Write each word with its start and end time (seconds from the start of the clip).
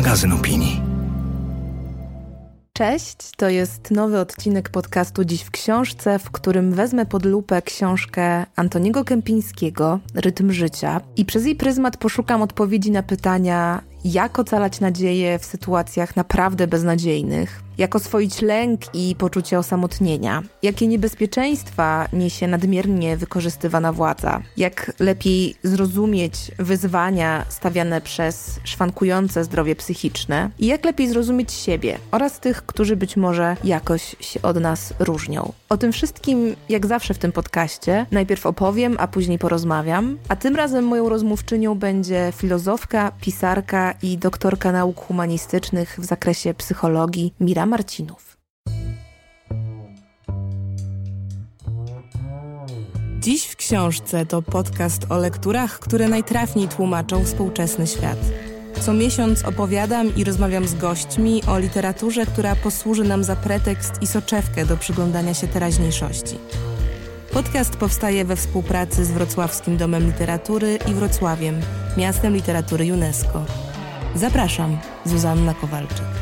magazyn 0.00 0.32
opinii. 0.32 0.80
Cześć, 2.72 3.16
to 3.36 3.48
jest 3.48 3.90
nowy 3.90 4.18
odcinek 4.18 4.68
podcastu 4.68 5.24
Dziś 5.24 5.42
w 5.42 5.50
książce, 5.50 6.18
w 6.18 6.30
którym 6.30 6.72
wezmę 6.72 7.06
pod 7.06 7.24
lupę 7.24 7.62
książkę 7.62 8.46
Antoniego 8.56 9.04
Kępińskiego 9.04 10.00
Rytm 10.14 10.52
życia 10.52 11.00
i 11.16 11.24
przez 11.24 11.44
jej 11.44 11.56
pryzmat 11.56 11.96
poszukam 11.96 12.42
odpowiedzi 12.42 12.90
na 12.90 13.02
pytania, 13.02 13.82
jak 14.04 14.38
ocalać 14.38 14.80
nadzieję 14.80 15.38
w 15.38 15.44
sytuacjach 15.44 16.16
naprawdę 16.16 16.66
beznadziejnych, 16.66 17.62
jak 17.80 17.96
oswoić 17.96 18.42
lęk 18.42 18.80
i 18.94 19.16
poczucie 19.18 19.58
osamotnienia, 19.58 20.42
jakie 20.62 20.86
niebezpieczeństwa 20.86 22.08
niesie 22.12 22.46
nadmiernie 22.46 23.16
wykorzystywana 23.16 23.92
władza, 23.92 24.42
jak 24.56 24.92
lepiej 24.98 25.54
zrozumieć 25.62 26.34
wyzwania 26.58 27.44
stawiane 27.48 28.00
przez 28.00 28.60
szwankujące 28.64 29.44
zdrowie 29.44 29.76
psychiczne? 29.76 30.50
I 30.58 30.66
jak 30.66 30.84
lepiej 30.84 31.08
zrozumieć 31.08 31.52
siebie 31.52 31.98
oraz 32.10 32.40
tych, 32.40 32.66
którzy 32.66 32.96
być 32.96 33.16
może 33.16 33.56
jakoś 33.64 34.16
się 34.20 34.42
od 34.42 34.60
nas 34.60 34.94
różnią. 34.98 35.52
O 35.68 35.76
tym 35.76 35.92
wszystkim, 35.92 36.56
jak 36.68 36.86
zawsze 36.86 37.14
w 37.14 37.18
tym 37.18 37.32
podcaście, 37.32 38.06
najpierw 38.10 38.46
opowiem, 38.46 38.96
a 38.98 39.08
później 39.08 39.38
porozmawiam, 39.38 40.18
a 40.28 40.36
tym 40.36 40.56
razem 40.56 40.84
moją 40.84 41.08
rozmówczynią 41.08 41.74
będzie 41.74 42.32
filozofka, 42.36 43.12
pisarka 43.20 43.94
i 44.02 44.18
doktorka 44.18 44.72
nauk 44.72 45.00
humanistycznych 45.00 45.96
w 46.00 46.04
zakresie 46.04 46.54
psychologii 46.54 47.34
Mira 47.40 47.69
Marcinów. 47.70 48.36
Dziś 53.20 53.46
w 53.46 53.56
książce 53.56 54.26
to 54.26 54.42
podcast 54.42 55.06
o 55.08 55.18
lekturach, 55.18 55.78
które 55.78 56.08
najtrafniej 56.08 56.68
tłumaczą 56.68 57.24
współczesny 57.24 57.86
świat. 57.86 58.18
Co 58.80 58.92
miesiąc 58.92 59.44
opowiadam 59.44 60.16
i 60.16 60.24
rozmawiam 60.24 60.68
z 60.68 60.74
gośćmi 60.74 61.42
o 61.48 61.58
literaturze, 61.58 62.26
która 62.26 62.56
posłuży 62.56 63.04
nam 63.04 63.24
za 63.24 63.36
pretekst 63.36 64.02
i 64.02 64.06
soczewkę 64.06 64.66
do 64.66 64.76
przyglądania 64.76 65.34
się 65.34 65.48
teraźniejszości. 65.48 66.38
Podcast 67.32 67.76
powstaje 67.76 68.24
we 68.24 68.36
współpracy 68.36 69.04
z 69.04 69.10
Wrocławskim 69.10 69.76
Domem 69.76 70.06
Literatury 70.06 70.78
i 70.90 70.94
Wrocławiem, 70.94 71.60
miastem 71.96 72.34
literatury 72.34 72.92
UNESCO. 72.92 73.44
Zapraszam, 74.14 74.78
Zuzanna 75.04 75.54
Kowalczyk. 75.54 76.19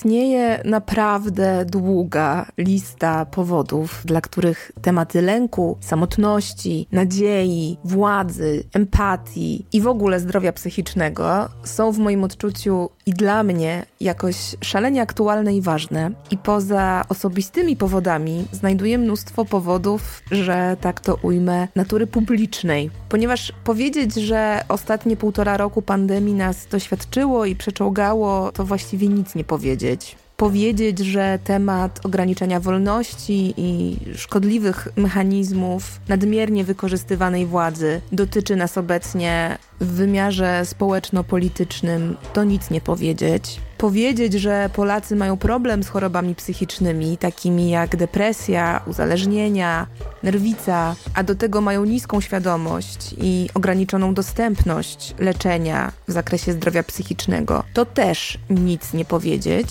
Istnieje 0.00 0.62
naprawdę 0.64 1.64
długa 1.64 2.46
lista 2.58 3.26
powodów, 3.26 4.02
dla 4.04 4.20
których 4.20 4.72
tematy 4.82 5.22
lęku, 5.22 5.78
samotności, 5.80 6.86
nadziei, 6.92 7.78
władzy, 7.84 8.64
empatii 8.74 9.66
i 9.72 9.80
w 9.80 9.86
ogóle 9.86 10.20
zdrowia 10.20 10.52
psychicznego 10.52 11.48
są 11.64 11.92
w 11.92 11.98
moim 11.98 12.24
odczuciu 12.24 12.90
i 13.10 13.12
dla 13.12 13.42
mnie 13.42 13.86
jakoś 14.00 14.36
szalenie 14.60 15.02
aktualne 15.02 15.54
i 15.56 15.60
ważne. 15.60 16.10
I 16.30 16.38
poza 16.38 17.04
osobistymi 17.08 17.76
powodami 17.76 18.44
znajduję 18.52 18.98
mnóstwo 18.98 19.44
powodów, 19.44 20.22
że 20.30 20.76
tak 20.80 21.00
to 21.00 21.14
ujmę, 21.22 21.68
natury 21.76 22.06
publicznej. 22.06 22.90
Ponieważ 23.08 23.52
powiedzieć, 23.64 24.14
że 24.14 24.64
ostatnie 24.68 25.16
półtora 25.16 25.56
roku 25.56 25.82
pandemii 25.82 26.34
nas 26.34 26.66
doświadczyło 26.66 27.44
i 27.44 27.56
przeczołgało, 27.56 28.52
to 28.52 28.64
właściwie 28.64 29.08
nic 29.08 29.34
nie 29.34 29.44
powiedzieć 29.44 30.16
powiedzieć, 30.40 30.98
że 30.98 31.38
temat 31.44 32.06
ograniczenia 32.06 32.60
wolności 32.60 33.54
i 33.56 33.96
szkodliwych 34.16 34.88
mechanizmów 34.96 36.00
nadmiernie 36.08 36.64
wykorzystywanej 36.64 37.46
władzy 37.46 38.00
dotyczy 38.12 38.56
nas 38.56 38.78
obecnie 38.78 39.58
w 39.80 39.86
wymiarze 39.86 40.66
społeczno-politycznym, 40.66 42.16
to 42.32 42.44
nic 42.44 42.70
nie 42.70 42.80
powiedzieć. 42.80 43.60
Powiedzieć, 43.78 44.32
że 44.32 44.70
Polacy 44.72 45.16
mają 45.16 45.36
problem 45.36 45.82
z 45.82 45.88
chorobami 45.88 46.34
psychicznymi, 46.34 47.18
takimi 47.18 47.70
jak 47.70 47.96
depresja, 47.96 48.82
uzależnienia, 48.86 49.86
nerwica, 50.22 50.96
a 51.14 51.22
do 51.22 51.34
tego 51.34 51.60
mają 51.60 51.84
niską 51.84 52.20
świadomość 52.20 53.14
i 53.18 53.48
ograniczoną 53.54 54.14
dostępność 54.14 55.14
leczenia 55.18 55.92
w 56.08 56.12
zakresie 56.12 56.52
zdrowia 56.52 56.82
psychicznego, 56.82 57.64
to 57.74 57.84
też 57.84 58.38
nic 58.50 58.92
nie 58.92 59.04
powiedzieć 59.04 59.66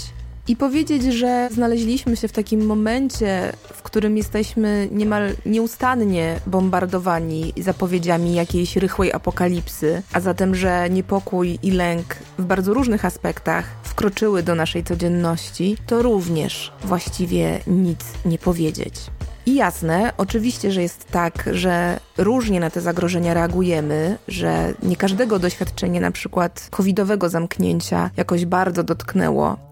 i 0.49 0.55
powiedzieć, 0.55 1.03
że 1.03 1.49
znaleźliśmy 1.51 2.17
się 2.17 2.27
w 2.27 2.31
takim 2.31 2.65
momencie, 2.65 3.53
w 3.73 3.81
którym 3.81 4.17
jesteśmy 4.17 4.87
niemal 4.91 5.31
nieustannie 5.45 6.39
bombardowani 6.47 7.53
zapowiedziami 7.57 8.33
jakiejś 8.33 8.77
rychłej 8.77 9.13
apokalipsy, 9.13 10.01
a 10.13 10.19
zatem, 10.19 10.55
że 10.55 10.89
niepokój 10.89 11.59
i 11.63 11.71
lęk 11.71 12.15
w 12.37 12.45
bardzo 12.45 12.73
różnych 12.73 13.05
aspektach 13.05 13.65
wkroczyły 13.83 14.43
do 14.43 14.55
naszej 14.55 14.83
codzienności, 14.83 15.77
to 15.87 16.01
również 16.01 16.71
właściwie 16.83 17.59
nic 17.67 17.99
nie 18.25 18.37
powiedzieć. 18.37 18.95
I 19.45 19.55
jasne, 19.55 20.13
oczywiście, 20.17 20.71
że 20.71 20.81
jest 20.81 21.05
tak, 21.11 21.49
że 21.51 21.99
różnie 22.17 22.59
na 22.59 22.69
te 22.69 22.81
zagrożenia 22.81 23.33
reagujemy, 23.33 24.17
że 24.27 24.73
nie 24.83 24.95
każdego 24.95 25.39
doświadczenie 25.39 26.01
na 26.01 26.11
przykład 26.11 26.67
covidowego 26.71 27.29
zamknięcia 27.29 28.09
jakoś 28.17 28.45
bardzo 28.45 28.83
dotknęło, 28.83 29.68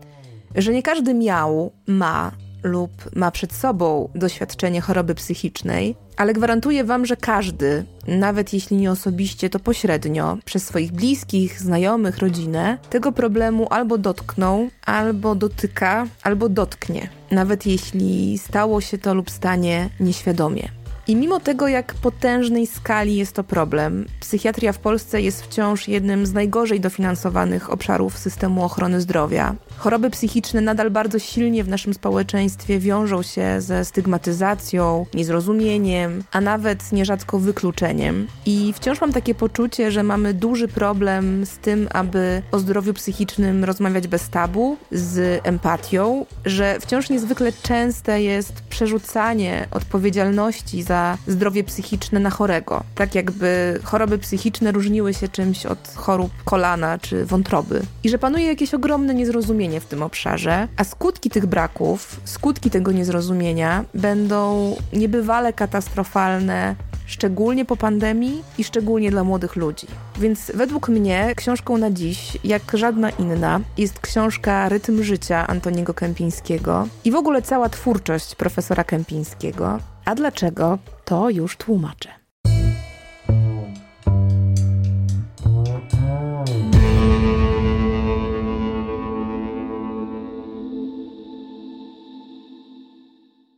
że 0.58 0.74
nie 0.74 0.84
każdy 0.84 1.14
miał, 1.14 1.72
ma 1.88 2.32
lub 2.64 2.92
ma 3.16 3.32
przed 3.32 3.54
sobą 3.54 4.10
doświadczenie 4.16 4.82
choroby 4.82 5.16
psychicznej, 5.16 5.96
ale 6.18 6.34
gwarantuję 6.34 6.84
Wam, 6.84 7.06
że 7.06 7.18
każdy, 7.18 7.86
nawet 8.08 8.54
jeśli 8.54 8.78
nie 8.78 8.92
osobiście, 8.92 9.50
to 9.50 9.60
pośrednio, 9.60 10.38
przez 10.46 10.66
swoich 10.66 10.92
bliskich, 10.92 11.62
znajomych, 11.62 12.18
rodzinę, 12.18 12.78
tego 12.90 13.12
problemu 13.12 13.68
albo 13.70 13.98
dotknął, 13.98 14.70
albo 14.86 15.36
dotyka, 15.36 16.08
albo 16.24 16.50
dotknie, 16.50 17.10
nawet 17.32 17.66
jeśli 17.66 18.38
stało 18.38 18.82
się 18.82 18.98
to 18.98 19.14
lub 19.14 19.30
stanie 19.30 19.90
nieświadomie. 20.00 20.70
I 21.08 21.16
mimo 21.16 21.40
tego, 21.40 21.68
jak 21.68 21.94
potężnej 21.94 22.68
skali 22.68 23.16
jest 23.16 23.34
to 23.34 23.44
problem, 23.44 24.06
psychiatria 24.20 24.74
w 24.74 24.80
Polsce 24.80 25.22
jest 25.22 25.44
wciąż 25.44 25.88
jednym 25.88 26.26
z 26.26 26.34
najgorzej 26.34 26.80
dofinansowanych 26.80 27.72
obszarów 27.72 28.18
systemu 28.18 28.64
ochrony 28.64 29.02
zdrowia. 29.02 29.56
Choroby 29.78 30.10
psychiczne 30.10 30.62
nadal 30.62 30.92
bardzo 30.92 31.20
silnie 31.20 31.64
w 31.64 31.68
naszym 31.68 31.94
społeczeństwie 31.94 32.80
wiążą 32.80 33.22
się 33.22 33.62
ze 33.62 33.86
stygmatyzacją, 33.86 35.06
niezrozumieniem, 35.14 36.24
a 36.32 36.42
nawet 36.42 36.92
nierzadko 36.92 37.40
wykluczeniem. 37.40 38.28
I 38.46 38.74
wciąż 38.74 39.02
mam 39.02 39.14
takie 39.14 39.36
poczucie, 39.36 39.92
że 39.92 40.04
mamy 40.04 40.34
duży 40.34 40.68
problem 40.68 41.46
z 41.46 41.58
tym, 41.58 41.88
aby 41.94 42.42
o 42.52 42.60
zdrowiu 42.60 42.94
psychicznym 42.94 43.64
rozmawiać 43.64 44.08
bez 44.08 44.30
tabu, 44.30 44.78
z 44.92 45.42
empatią, 45.44 46.26
że 46.46 46.78
wciąż 46.80 47.10
niezwykle 47.10 47.52
częste 47.64 48.22
jest 48.22 48.54
przerzucanie 48.70 49.68
odpowiedzialności 49.72 50.84
za 50.84 51.18
zdrowie 51.28 51.64
psychiczne 51.64 52.20
na 52.20 52.30
chorego. 52.30 52.84
Tak 52.96 53.16
jakby 53.16 53.80
choroby 53.84 54.18
psychiczne 54.18 54.72
różniły 54.72 55.14
się 55.14 55.28
czymś 55.28 55.66
od 55.66 55.88
chorób 55.96 56.32
kolana 56.46 56.98
czy 56.98 57.26
wątroby. 57.26 57.82
I 58.04 58.10
że 58.10 58.18
panuje 58.18 58.46
jakieś 58.46 58.74
ogromne 58.74 59.14
niezrozumienie 59.14 59.67
w 59.80 59.86
tym 59.86 60.04
obszarze, 60.04 60.68
a 60.78 60.84
skutki 60.84 61.30
tych 61.30 61.46
braków, 61.46 62.22
skutki 62.26 62.70
tego 62.70 62.92
niezrozumienia 62.92 63.86
będą 63.94 64.76
niebywale 64.94 65.54
katastrofalne 65.54 66.76
szczególnie 67.08 67.66
po 67.66 67.78
pandemii 67.78 68.44
i 68.58 68.64
szczególnie 68.64 69.12
dla 69.12 69.24
młodych 69.24 69.56
ludzi. 69.56 69.88
Więc 70.20 70.52
według 70.56 70.90
mnie 70.90 71.34
książką 71.36 71.78
na 71.78 71.92
dziś, 71.92 72.38
jak 72.44 72.62
żadna 72.74 73.10
inna, 73.10 73.60
jest 73.78 74.00
książka 74.00 74.70
Rytm 74.70 75.04
życia 75.04 75.48
Antoniego 75.48 75.94
Kępińskiego 75.94 76.88
i 77.06 77.12
w 77.12 77.16
ogóle 77.16 77.42
cała 77.42 77.70
twórczość 77.70 78.36
profesora 78.36 78.84
Kępińskiego. 78.84 79.80
A 80.06 80.16
dlaczego? 80.16 80.78
To 81.06 81.30
już 81.30 81.58
tłumaczę. 81.58 82.17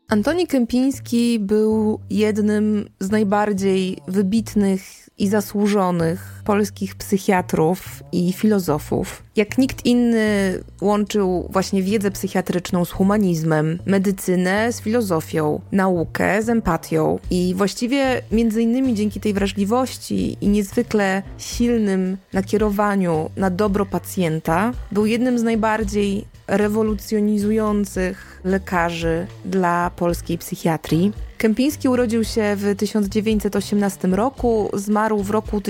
Antoni 0.09 0.47
Kępiński 0.47 1.39
był 1.39 1.99
jednym 2.09 2.89
z 2.99 3.11
najbardziej 3.11 3.97
wybitnych 4.07 4.81
i 5.17 5.27
zasłużonych 5.27 6.38
polskich 6.49 6.95
psychiatrów 6.95 8.03
i 8.11 8.33
filozofów. 8.33 9.23
Jak 9.35 9.57
nikt 9.57 9.85
inny 9.85 10.59
łączył 10.81 11.47
właśnie 11.49 11.83
wiedzę 11.83 12.11
psychiatryczną 12.11 12.85
z 12.85 12.91
humanizmem, 12.91 13.79
medycynę 13.85 14.73
z 14.73 14.81
filozofią, 14.81 15.61
naukę 15.71 16.43
z 16.43 16.49
empatią 16.49 17.19
i 17.31 17.53
właściwie 17.57 18.21
między 18.31 18.61
innymi 18.61 18.93
dzięki 18.93 19.19
tej 19.19 19.33
wrażliwości 19.33 20.37
i 20.41 20.47
niezwykle 20.47 21.23
silnym 21.37 22.17
nakierowaniu 22.33 23.29
na 23.35 23.49
dobro 23.49 23.85
pacjenta 23.85 24.71
był 24.91 25.05
jednym 25.05 25.39
z 25.39 25.43
najbardziej 25.43 26.25
rewolucjonizujących 26.47 28.41
lekarzy 28.43 29.27
dla 29.45 29.91
polskiej 29.95 30.37
psychiatrii. 30.37 31.13
Kępiński 31.39 31.89
urodził 31.89 32.23
się 32.23 32.55
w 32.55 32.75
1918 32.75 34.07
roku, 34.07 34.69
zmarł 34.73 35.23
w 35.23 35.29
roku 35.29 35.61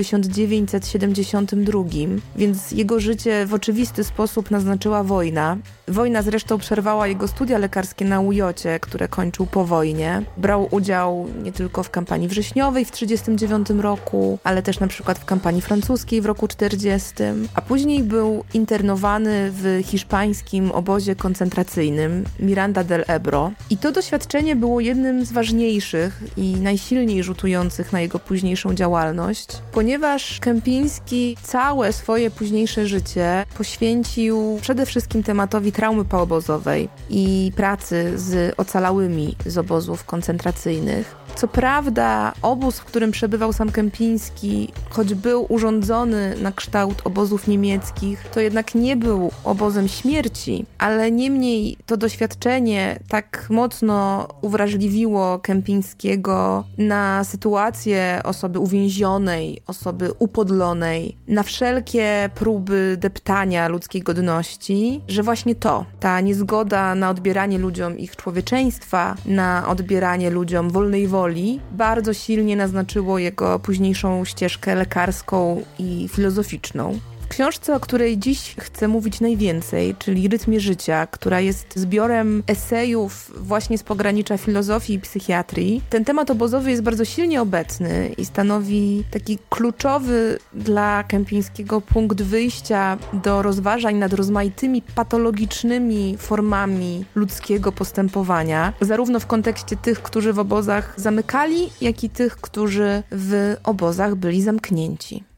1972, 0.78 1.84
więc 2.36 2.72
jego 2.72 3.00
życie 3.00 3.46
w 3.46 3.54
oczywisty 3.54 4.04
sposób 4.04 4.50
naznaczyła 4.50 5.02
wojna. 5.02 5.56
Wojna 5.88 6.22
zresztą 6.22 6.58
przerwała 6.58 7.06
jego 7.06 7.28
studia 7.28 7.58
lekarskie 7.58 8.04
na 8.04 8.20
Ujocie, 8.20 8.80
które 8.80 9.08
kończył 9.08 9.46
po 9.46 9.64
wojnie. 9.64 10.22
Brał 10.36 10.68
udział 10.70 11.26
nie 11.42 11.52
tylko 11.52 11.82
w 11.82 11.90
kampanii 11.90 12.28
wrześniowej 12.28 12.84
w 12.84 12.90
1939 12.90 13.82
roku, 13.82 14.38
ale 14.44 14.62
też 14.62 14.80
na 14.80 14.86
przykład 14.86 15.18
w 15.18 15.24
kampanii 15.24 15.62
francuskiej 15.62 16.20
w 16.20 16.26
roku 16.26 16.48
40, 16.48 17.14
a 17.54 17.62
później 17.62 18.02
był 18.02 18.44
internowany 18.54 19.50
w 19.52 19.80
hiszpańskim 19.84 20.72
obozie 20.72 21.16
koncentracyjnym 21.16 22.24
Miranda 22.40 22.84
del 22.84 23.04
Ebro. 23.06 23.52
I 23.70 23.76
to 23.76 23.92
doświadczenie 23.92 24.56
było 24.56 24.80
jednym 24.80 25.24
z 25.24 25.32
ważniejszych 25.32 26.22
i 26.36 26.54
najsilniej 26.54 27.22
rzutujących 27.22 27.92
na 27.92 28.00
jego 28.00 28.18
późniejszą 28.18 28.74
działalność, 28.74 29.46
ponieważ 29.72 30.40
Kępiński 30.60 31.36
całe 31.42 31.92
swoje 31.92 32.30
późniejsze 32.30 32.86
życie 32.86 33.44
poświęcił 33.58 34.58
przede 34.60 34.86
wszystkim 34.86 35.22
tematowi 35.22 35.72
traumy 35.72 36.04
poobozowej 36.04 36.88
i 37.10 37.52
pracy 37.56 38.12
z 38.18 38.54
ocalałymi 38.56 39.36
z 39.46 39.58
obozów 39.58 40.04
koncentracyjnych. 40.04 41.19
Co 41.36 41.48
prawda, 41.48 42.32
obóz, 42.42 42.78
w 42.78 42.84
którym 42.84 43.10
przebywał 43.10 43.52
sam 43.52 43.70
Kępiński, 43.70 44.72
choć 44.90 45.14
był 45.14 45.46
urządzony 45.48 46.34
na 46.42 46.52
kształt 46.52 47.02
obozów 47.04 47.48
niemieckich, 47.48 48.24
to 48.34 48.40
jednak 48.40 48.74
nie 48.74 48.96
był 48.96 49.30
obozem 49.44 49.88
śmierci, 49.88 50.66
ale 50.78 51.10
niemniej 51.10 51.76
to 51.86 51.96
doświadczenie 51.96 52.98
tak 53.08 53.46
mocno 53.50 54.28
uwrażliwiło 54.40 55.38
Kępińskiego 55.38 56.64
na 56.78 57.24
sytuację 57.24 58.20
osoby 58.24 58.58
uwięzionej, 58.58 59.62
osoby 59.66 60.10
upodlonej, 60.18 61.16
na 61.28 61.42
wszelkie 61.42 62.30
próby 62.34 62.96
deptania 62.98 63.68
ludzkiej 63.68 64.02
godności, 64.02 65.00
że 65.08 65.22
właśnie 65.22 65.54
to, 65.54 65.84
ta 66.00 66.20
niezgoda 66.20 66.94
na 66.94 67.10
odbieranie 67.10 67.58
ludziom 67.58 67.98
ich 67.98 68.16
człowieczeństwa, 68.16 69.14
na 69.26 69.68
odbieranie 69.68 70.30
ludziom 70.30 70.70
wolnej 70.70 71.06
woli, 71.06 71.19
bardzo 71.72 72.14
silnie 72.14 72.56
naznaczyło 72.56 73.18
jego 73.18 73.58
późniejszą 73.58 74.24
ścieżkę 74.24 74.74
lekarską 74.74 75.62
i 75.78 76.08
filozoficzną 76.08 76.98
książce, 77.40 77.74
o 77.74 77.80
której 77.80 78.18
dziś 78.18 78.54
chcę 78.58 78.88
mówić 78.88 79.20
najwięcej, 79.20 79.94
czyli 79.98 80.28
Rytmie 80.28 80.60
Życia, 80.60 81.06
która 81.06 81.40
jest 81.40 81.76
zbiorem 81.76 82.42
esejów 82.46 83.32
właśnie 83.36 83.78
z 83.78 83.82
pogranicza 83.82 84.38
filozofii 84.38 84.94
i 84.94 85.00
psychiatrii, 85.00 85.82
ten 85.90 86.04
temat 86.04 86.30
obozowy 86.30 86.70
jest 86.70 86.82
bardzo 86.82 87.04
silnie 87.04 87.42
obecny 87.42 88.14
i 88.18 88.24
stanowi 88.24 89.04
taki 89.10 89.38
kluczowy 89.50 90.38
dla 90.54 91.04
Kępińskiego 91.04 91.80
punkt 91.80 92.22
wyjścia 92.22 92.98
do 93.12 93.42
rozważań 93.42 93.96
nad 93.96 94.12
rozmaitymi 94.12 94.82
patologicznymi 94.94 96.16
formami 96.18 97.04
ludzkiego 97.14 97.72
postępowania, 97.72 98.72
zarówno 98.80 99.20
w 99.20 99.26
kontekście 99.26 99.76
tych, 99.76 100.02
którzy 100.02 100.32
w 100.32 100.38
obozach 100.38 100.94
zamykali, 100.96 101.70
jak 101.80 102.04
i 102.04 102.10
tych, 102.10 102.36
którzy 102.36 103.02
w 103.12 103.56
obozach 103.64 104.14
byli 104.14 104.42
zamknięci. 104.42 105.29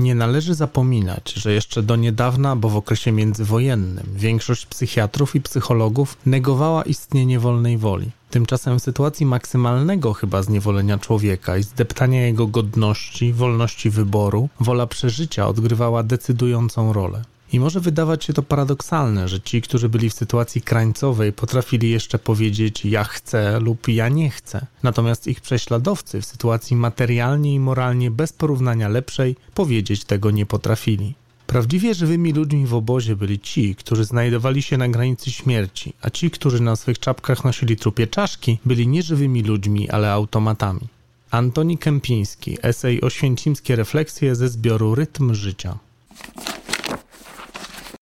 Nie 0.00 0.14
należy 0.14 0.54
zapominać, 0.54 1.32
że 1.32 1.52
jeszcze 1.52 1.82
do 1.82 1.96
niedawna, 1.96 2.56
bo 2.56 2.68
w 2.68 2.76
okresie 2.76 3.12
międzywojennym, 3.12 4.06
większość 4.16 4.66
psychiatrów 4.66 5.34
i 5.36 5.40
psychologów 5.40 6.16
negowała 6.26 6.82
istnienie 6.82 7.40
wolnej 7.40 7.78
woli. 7.78 8.10
Tymczasem 8.30 8.78
w 8.78 8.82
sytuacji 8.82 9.26
maksymalnego 9.26 10.12
chyba 10.12 10.42
zniewolenia 10.42 10.98
człowieka 10.98 11.56
i 11.56 11.62
zdeptania 11.62 12.26
jego 12.26 12.46
godności, 12.46 13.32
wolności 13.32 13.90
wyboru, 13.90 14.48
wola 14.60 14.86
przeżycia 14.86 15.48
odgrywała 15.48 16.02
decydującą 16.02 16.92
rolę. 16.92 17.22
I 17.52 17.60
może 17.60 17.80
wydawać 17.80 18.24
się 18.24 18.32
to 18.32 18.42
paradoksalne, 18.42 19.28
że 19.28 19.40
ci, 19.40 19.62
którzy 19.62 19.88
byli 19.88 20.10
w 20.10 20.14
sytuacji 20.14 20.62
krańcowej, 20.62 21.32
potrafili 21.32 21.90
jeszcze 21.90 22.18
powiedzieć 22.18 22.84
ja 22.84 23.04
chcę 23.04 23.60
lub 23.60 23.88
ja 23.88 24.08
nie 24.08 24.30
chcę. 24.30 24.66
Natomiast 24.82 25.26
ich 25.26 25.40
prześladowcy 25.40 26.20
w 26.20 26.26
sytuacji 26.26 26.76
materialnie 26.76 27.54
i 27.54 27.60
moralnie 27.60 28.10
bez 28.10 28.32
porównania 28.32 28.88
lepszej 28.88 29.36
powiedzieć 29.54 30.04
tego 30.04 30.30
nie 30.30 30.46
potrafili. 30.46 31.14
Prawdziwie 31.46 31.94
żywymi 31.94 32.32
ludźmi 32.32 32.66
w 32.66 32.74
obozie 32.74 33.16
byli 33.16 33.38
ci, 33.38 33.74
którzy 33.74 34.04
znajdowali 34.04 34.62
się 34.62 34.76
na 34.76 34.88
granicy 34.88 35.30
śmierci, 35.30 35.92
a 36.02 36.10
ci, 36.10 36.30
którzy 36.30 36.62
na 36.62 36.76
swych 36.76 36.98
czapkach 36.98 37.44
nosili 37.44 37.76
trupie 37.76 38.06
czaszki, 38.06 38.58
byli 38.64 38.88
nie 38.88 39.02
żywymi 39.02 39.42
ludźmi, 39.42 39.90
ale 39.90 40.12
automatami. 40.12 40.88
Antoni 41.30 41.78
Kępiński, 41.78 42.58
esej 42.62 43.00
Oświęcimskie 43.00 43.76
refleksje 43.76 44.34
ze 44.34 44.48
zbioru 44.48 44.94
Rytm 44.94 45.34
życia. 45.34 45.78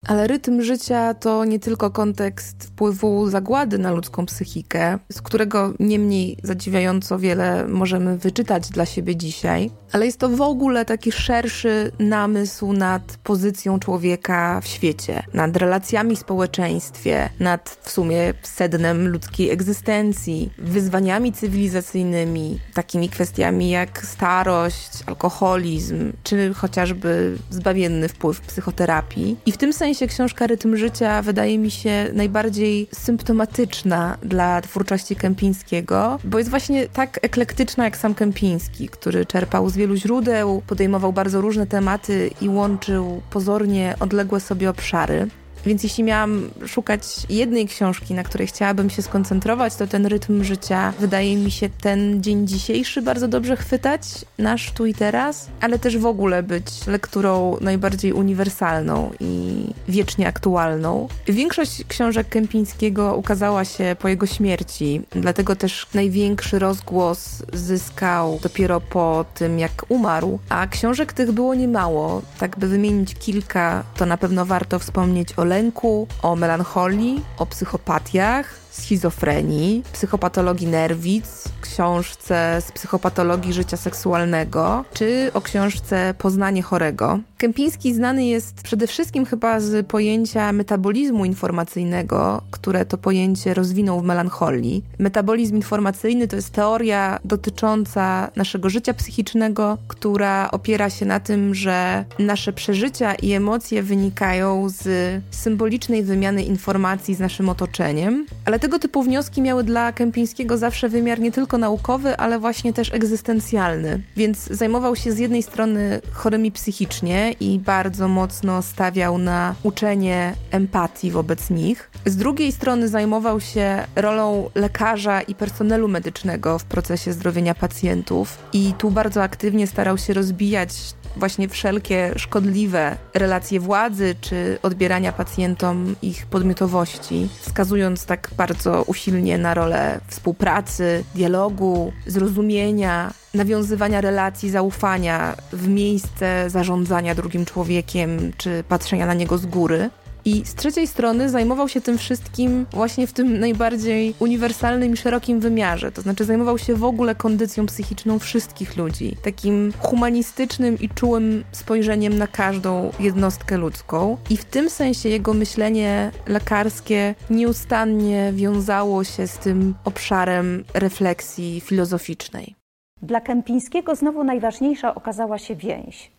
Ale 0.08 0.26
rytm 0.26 0.62
życia 0.62 1.14
to 1.14 1.44
nie 1.44 1.58
tylko 1.58 1.90
kontekst 1.90 2.64
wpływu 2.64 3.30
zagłady 3.30 3.78
na 3.78 3.90
ludzką 3.90 4.26
psychikę, 4.26 4.98
z 5.12 5.22
którego 5.22 5.72
niemniej 5.80 6.36
zadziwiająco 6.42 7.18
wiele 7.18 7.68
możemy 7.68 8.18
wyczytać 8.18 8.68
dla 8.68 8.86
siebie 8.86 9.16
dzisiaj, 9.16 9.70
ale 9.92 10.06
jest 10.06 10.18
to 10.18 10.28
w 10.28 10.40
ogóle 10.40 10.84
taki 10.84 11.12
szerszy 11.12 11.92
namysł 11.98 12.72
nad 12.72 13.18
pozycją 13.24 13.78
człowieka 13.78 14.60
w 14.60 14.66
świecie, 14.66 15.22
nad 15.34 15.56
relacjami 15.56 16.16
w 16.16 16.18
społeczeństwie, 16.18 17.30
nad 17.40 17.78
w 17.82 17.90
sumie 17.90 18.34
sednem 18.42 19.08
ludzkiej 19.08 19.50
egzystencji, 19.50 20.50
wyzwaniami 20.58 21.32
cywilizacyjnymi, 21.32 22.58
takimi 22.74 23.08
kwestiami 23.08 23.70
jak 23.70 24.06
starość, 24.06 24.90
alkoholizm, 25.06 26.12
czy 26.22 26.54
chociażby 26.54 27.38
zbawienny 27.50 28.08
wpływ 28.08 28.40
psychoterapii. 28.40 29.36
I 29.46 29.52
w 29.52 29.56
tym 29.56 29.72
sensie 29.72 29.97
książka 30.06 30.46
Rytm 30.46 30.76
Życia 30.76 31.22
wydaje 31.22 31.58
mi 31.58 31.70
się 31.70 32.10
najbardziej 32.12 32.88
symptomatyczna 32.92 34.18
dla 34.22 34.60
twórczości 34.60 35.16
Kępińskiego, 35.16 36.18
bo 36.24 36.38
jest 36.38 36.50
właśnie 36.50 36.88
tak 36.88 37.18
eklektyczna 37.22 37.84
jak 37.84 37.96
sam 37.96 38.14
Kępiński, 38.14 38.88
który 38.88 39.26
czerpał 39.26 39.70
z 39.70 39.76
wielu 39.76 39.96
źródeł, 39.96 40.62
podejmował 40.66 41.12
bardzo 41.12 41.40
różne 41.40 41.66
tematy 41.66 42.30
i 42.40 42.48
łączył 42.48 43.22
pozornie 43.30 43.94
odległe 44.00 44.40
sobie 44.40 44.70
obszary. 44.70 45.28
Więc 45.66 45.82
jeśli 45.82 46.04
miałam 46.04 46.50
szukać 46.66 47.02
jednej 47.28 47.66
książki, 47.66 48.14
na 48.14 48.22
której 48.22 48.46
chciałabym 48.46 48.90
się 48.90 49.02
skoncentrować, 49.02 49.76
to 49.76 49.86
ten 49.86 50.06
rytm 50.06 50.44
życia 50.44 50.92
wydaje 51.00 51.36
mi 51.36 51.50
się 51.50 51.68
ten 51.80 52.22
dzień 52.22 52.46
dzisiejszy 52.46 53.02
bardzo 53.02 53.28
dobrze 53.28 53.56
chwytać, 53.56 54.02
nasz 54.38 54.72
tu 54.72 54.86
i 54.86 54.94
teraz, 54.94 55.48
ale 55.60 55.78
też 55.78 55.98
w 55.98 56.06
ogóle 56.06 56.42
być 56.42 56.86
lekturą 56.86 57.56
najbardziej 57.60 58.12
uniwersalną 58.12 59.10
i 59.20 59.64
wiecznie 59.88 60.28
aktualną. 60.28 61.08
Większość 61.26 61.84
książek 61.88 62.28
Kępińskiego 62.28 63.16
ukazała 63.16 63.64
się 63.64 63.96
po 63.98 64.08
jego 64.08 64.26
śmierci, 64.26 65.02
dlatego 65.10 65.56
też 65.56 65.86
największy 65.94 66.58
rozgłos 66.58 67.42
zyskał 67.52 68.38
dopiero 68.42 68.80
po 68.80 69.24
tym, 69.34 69.58
jak 69.58 69.84
umarł, 69.88 70.38
a 70.48 70.66
książek 70.66 71.12
tych 71.12 71.32
było 71.32 71.54
niemało. 71.54 72.22
Tak 72.38 72.58
by 72.58 72.68
wymienić 72.68 73.14
kilka, 73.14 73.84
to 73.96 74.06
na 74.06 74.16
pewno 74.16 74.46
warto 74.46 74.78
wspomnieć 74.78 75.28
o 75.36 75.44
lęku, 75.48 76.06
o 76.22 76.36
melancholii, 76.36 77.22
o 77.38 77.46
psychopatiach, 77.46 78.46
schizofrenii, 78.78 79.82
psychopatologii 79.92 80.66
nerwic, 80.66 81.44
książce 81.60 82.62
z 82.66 82.72
psychopatologii 82.72 83.52
życia 83.52 83.76
seksualnego, 83.76 84.84
czy 84.94 85.30
o 85.34 85.40
książce 85.40 86.14
Poznanie 86.18 86.62
chorego. 86.62 87.20
Kępiński 87.38 87.94
znany 87.94 88.26
jest 88.26 88.62
przede 88.62 88.86
wszystkim 88.86 89.26
chyba 89.26 89.60
z 89.60 89.86
pojęcia 89.86 90.52
metabolizmu 90.52 91.24
informacyjnego, 91.24 92.42
które 92.50 92.84
to 92.84 92.98
pojęcie 92.98 93.54
rozwinął 93.54 94.00
w 94.00 94.04
melancholii. 94.04 94.84
Metabolizm 94.98 95.56
informacyjny 95.56 96.28
to 96.28 96.36
jest 96.36 96.50
teoria 96.50 97.18
dotycząca 97.24 98.30
naszego 98.36 98.70
życia 98.70 98.94
psychicznego, 98.94 99.78
która 99.88 100.50
opiera 100.50 100.90
się 100.90 101.06
na 101.06 101.20
tym, 101.20 101.54
że 101.54 102.04
nasze 102.18 102.52
przeżycia 102.52 103.14
i 103.14 103.32
emocje 103.32 103.82
wynikają 103.82 104.68
z 104.68 104.88
symbolicznej 105.30 106.02
wymiany 106.02 106.42
informacji 106.42 107.14
z 107.14 107.20
naszym 107.20 107.48
otoczeniem, 107.48 108.26
ale 108.44 108.58
tego 108.58 108.67
typu 108.78 109.02
wnioski 109.02 109.42
miały 109.42 109.64
dla 109.64 109.92
Kępińskiego 109.92 110.58
zawsze 110.58 110.88
wymiar 110.88 111.20
nie 111.20 111.32
tylko 111.32 111.58
naukowy, 111.58 112.16
ale 112.16 112.38
właśnie 112.38 112.72
też 112.72 112.92
egzystencjalny. 112.92 114.02
Więc 114.16 114.46
zajmował 114.46 114.96
się 114.96 115.12
z 115.12 115.18
jednej 115.18 115.42
strony 115.42 116.00
chorymi 116.12 116.52
psychicznie 116.52 117.32
i 117.40 117.58
bardzo 117.58 118.08
mocno 118.08 118.62
stawiał 118.62 119.18
na 119.18 119.54
uczenie 119.62 120.34
empatii 120.50 121.10
wobec 121.10 121.50
nich. 121.50 121.90
Z 122.06 122.16
drugiej 122.16 122.52
strony 122.52 122.88
zajmował 122.88 123.40
się 123.40 123.84
rolą 123.96 124.50
lekarza 124.54 125.20
i 125.20 125.34
personelu 125.34 125.88
medycznego 125.88 126.58
w 126.58 126.64
procesie 126.64 127.12
zdrowienia 127.12 127.54
pacjentów 127.54 128.38
i 128.52 128.74
tu 128.78 128.90
bardzo 128.90 129.22
aktywnie 129.22 129.66
starał 129.66 129.98
się 129.98 130.14
rozbijać 130.14 130.70
właśnie 131.16 131.48
wszelkie 131.48 132.12
szkodliwe 132.16 132.96
relacje 133.14 133.60
władzy 133.60 134.14
czy 134.20 134.58
odbierania 134.62 135.12
pacjentom 135.12 135.96
ich 136.02 136.26
podmiotowości, 136.26 137.28
wskazując 137.40 138.06
tak 138.06 138.30
bardzo 138.36 138.82
usilnie 138.82 139.38
na 139.38 139.54
rolę 139.54 140.00
współpracy, 140.08 141.04
dialogu, 141.14 141.92
zrozumienia, 142.06 143.12
nawiązywania 143.34 144.00
relacji 144.00 144.50
zaufania 144.50 145.36
w 145.52 145.68
miejsce 145.68 146.50
zarządzania 146.50 147.14
drugim 147.14 147.44
człowiekiem 147.44 148.32
czy 148.36 148.64
patrzenia 148.68 149.06
na 149.06 149.14
niego 149.14 149.38
z 149.38 149.46
góry. 149.46 149.90
I 150.28 150.42
z 150.44 150.54
trzeciej 150.54 150.86
strony 150.86 151.28
zajmował 151.28 151.68
się 151.68 151.80
tym 151.80 151.98
wszystkim 151.98 152.66
właśnie 152.70 153.06
w 153.06 153.12
tym 153.12 153.40
najbardziej 153.40 154.14
uniwersalnym 154.18 154.92
i 154.92 154.96
szerokim 154.96 155.40
wymiarze. 155.40 155.92
To 155.92 156.02
znaczy 156.02 156.24
zajmował 156.24 156.58
się 156.58 156.74
w 156.74 156.84
ogóle 156.84 157.14
kondycją 157.14 157.66
psychiczną 157.66 158.18
wszystkich 158.18 158.76
ludzi. 158.76 159.16
Takim 159.22 159.72
humanistycznym 159.78 160.78
i 160.80 160.88
czułym 160.88 161.44
spojrzeniem 161.52 162.18
na 162.18 162.26
każdą 162.26 162.90
jednostkę 163.00 163.56
ludzką. 163.56 164.16
I 164.30 164.36
w 164.36 164.44
tym 164.44 164.70
sensie 164.70 165.08
jego 165.08 165.34
myślenie 165.34 166.10
lekarskie 166.26 167.14
nieustannie 167.30 168.32
wiązało 168.34 169.04
się 169.04 169.26
z 169.26 169.38
tym 169.38 169.74
obszarem 169.84 170.64
refleksji 170.74 171.60
filozoficznej. 171.60 172.54
Dla 173.02 173.20
Kępińskiego 173.20 173.96
znowu 173.96 174.24
najważniejsza 174.24 174.94
okazała 174.94 175.38
się 175.38 175.56
więź. 175.56 176.17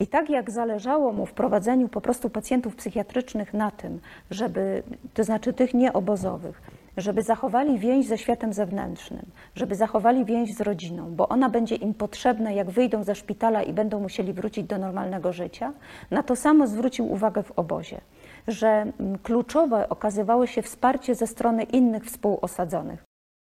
I 0.00 0.06
tak 0.06 0.30
jak 0.30 0.50
zależało 0.50 1.12
mu 1.12 1.26
w 1.26 1.32
prowadzeniu 1.32 1.88
po 1.88 2.00
prostu 2.00 2.30
pacjentów 2.30 2.76
psychiatrycznych 2.76 3.54
na 3.54 3.70
tym, 3.70 4.00
żeby, 4.30 4.82
to 5.14 5.24
znaczy 5.24 5.52
tych 5.52 5.74
nieobozowych, 5.74 6.62
żeby 6.96 7.22
zachowali 7.22 7.78
więź 7.78 8.06
ze 8.06 8.18
światem 8.18 8.52
zewnętrznym, 8.52 9.26
żeby 9.54 9.74
zachowali 9.74 10.24
więź 10.24 10.54
z 10.54 10.60
rodziną, 10.60 11.14
bo 11.14 11.28
ona 11.28 11.50
będzie 11.50 11.74
im 11.74 11.94
potrzebna, 11.94 12.50
jak 12.50 12.70
wyjdą 12.70 13.04
ze 13.04 13.14
szpitala 13.14 13.62
i 13.62 13.72
będą 13.72 14.00
musieli 14.00 14.32
wrócić 14.32 14.66
do 14.66 14.78
normalnego 14.78 15.32
życia, 15.32 15.72
na 16.10 16.22
to 16.22 16.36
samo 16.36 16.66
zwrócił 16.66 17.12
uwagę 17.12 17.42
w 17.42 17.58
obozie, 17.58 18.00
że 18.48 18.68
mm, 18.68 19.18
kluczowe 19.18 19.88
okazywało 19.88 20.46
się 20.46 20.62
wsparcie 20.62 21.14
ze 21.14 21.26
strony 21.26 21.62
innych 21.62 22.04
współosadzonych. 22.04 23.07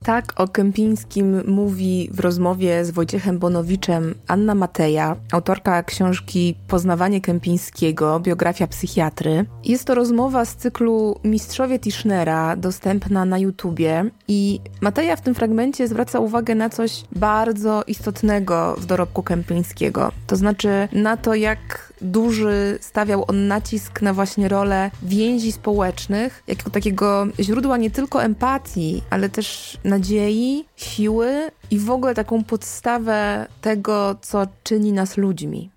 Tak 0.09 0.41
o 0.41 0.49
Kępińskim 0.49 1.43
mówi 1.47 2.11
w 2.13 2.21
rozmowie 2.21 2.85
z 2.85 2.91
Wojciechem 2.91 3.39
Bonowiczem 3.39 4.15
Anna 4.27 4.55
Mateja, 4.55 5.17
autorka 5.33 5.83
książki 5.83 6.55
Poznawanie 6.69 7.21
Kępińskiego, 7.21 8.21
biografia 8.21 8.67
psychiatry. 8.67 9.45
Jest 9.65 9.85
to 9.85 9.95
rozmowa 9.95 10.45
z 10.45 10.57
cyklu 10.57 11.21
Mistrzowie 11.25 11.79
Tischnera, 11.79 12.57
dostępna 12.57 13.25
na 13.25 13.39
YouTubie 13.39 14.11
i 14.29 14.61
Mateja 14.81 15.17
w 15.17 15.21
tym 15.21 15.35
fragmencie 15.35 15.89
zwraca 15.89 16.19
uwagę 16.19 16.55
na 16.55 16.71
coś 16.71 17.03
bardzo 17.13 17.83
istotnego 17.87 18.77
w 18.79 18.87
dorobku 18.87 19.23
Kępińskiego. 19.23 20.13
To 20.27 20.37
znaczy 20.37 20.89
na 20.93 21.17
to, 21.17 21.35
jak 21.35 21.88
duży 22.01 22.79
stawiał 22.81 23.25
on 23.29 23.47
nacisk 23.47 24.03
na 24.03 24.15
właśnie 24.15 24.49
rolę 24.49 24.91
więzi 25.03 25.53
społecznych, 25.53 26.43
jako 26.47 26.71
takiego 26.71 27.27
źródła 27.41 27.77
nie 27.77 27.91
tylko 27.91 28.23
empatii, 28.23 29.03
ale 29.11 29.29
też 29.29 29.79
nadziei, 29.85 30.65
siły 30.77 31.51
i 31.71 31.79
w 31.79 31.91
ogóle 31.91 32.15
taką 32.15 32.45
podstawę 32.45 33.47
tego, 33.61 34.17
co 34.21 34.47
czyni 34.63 34.93
nas 34.93 35.17
ludźmi. 35.17 35.71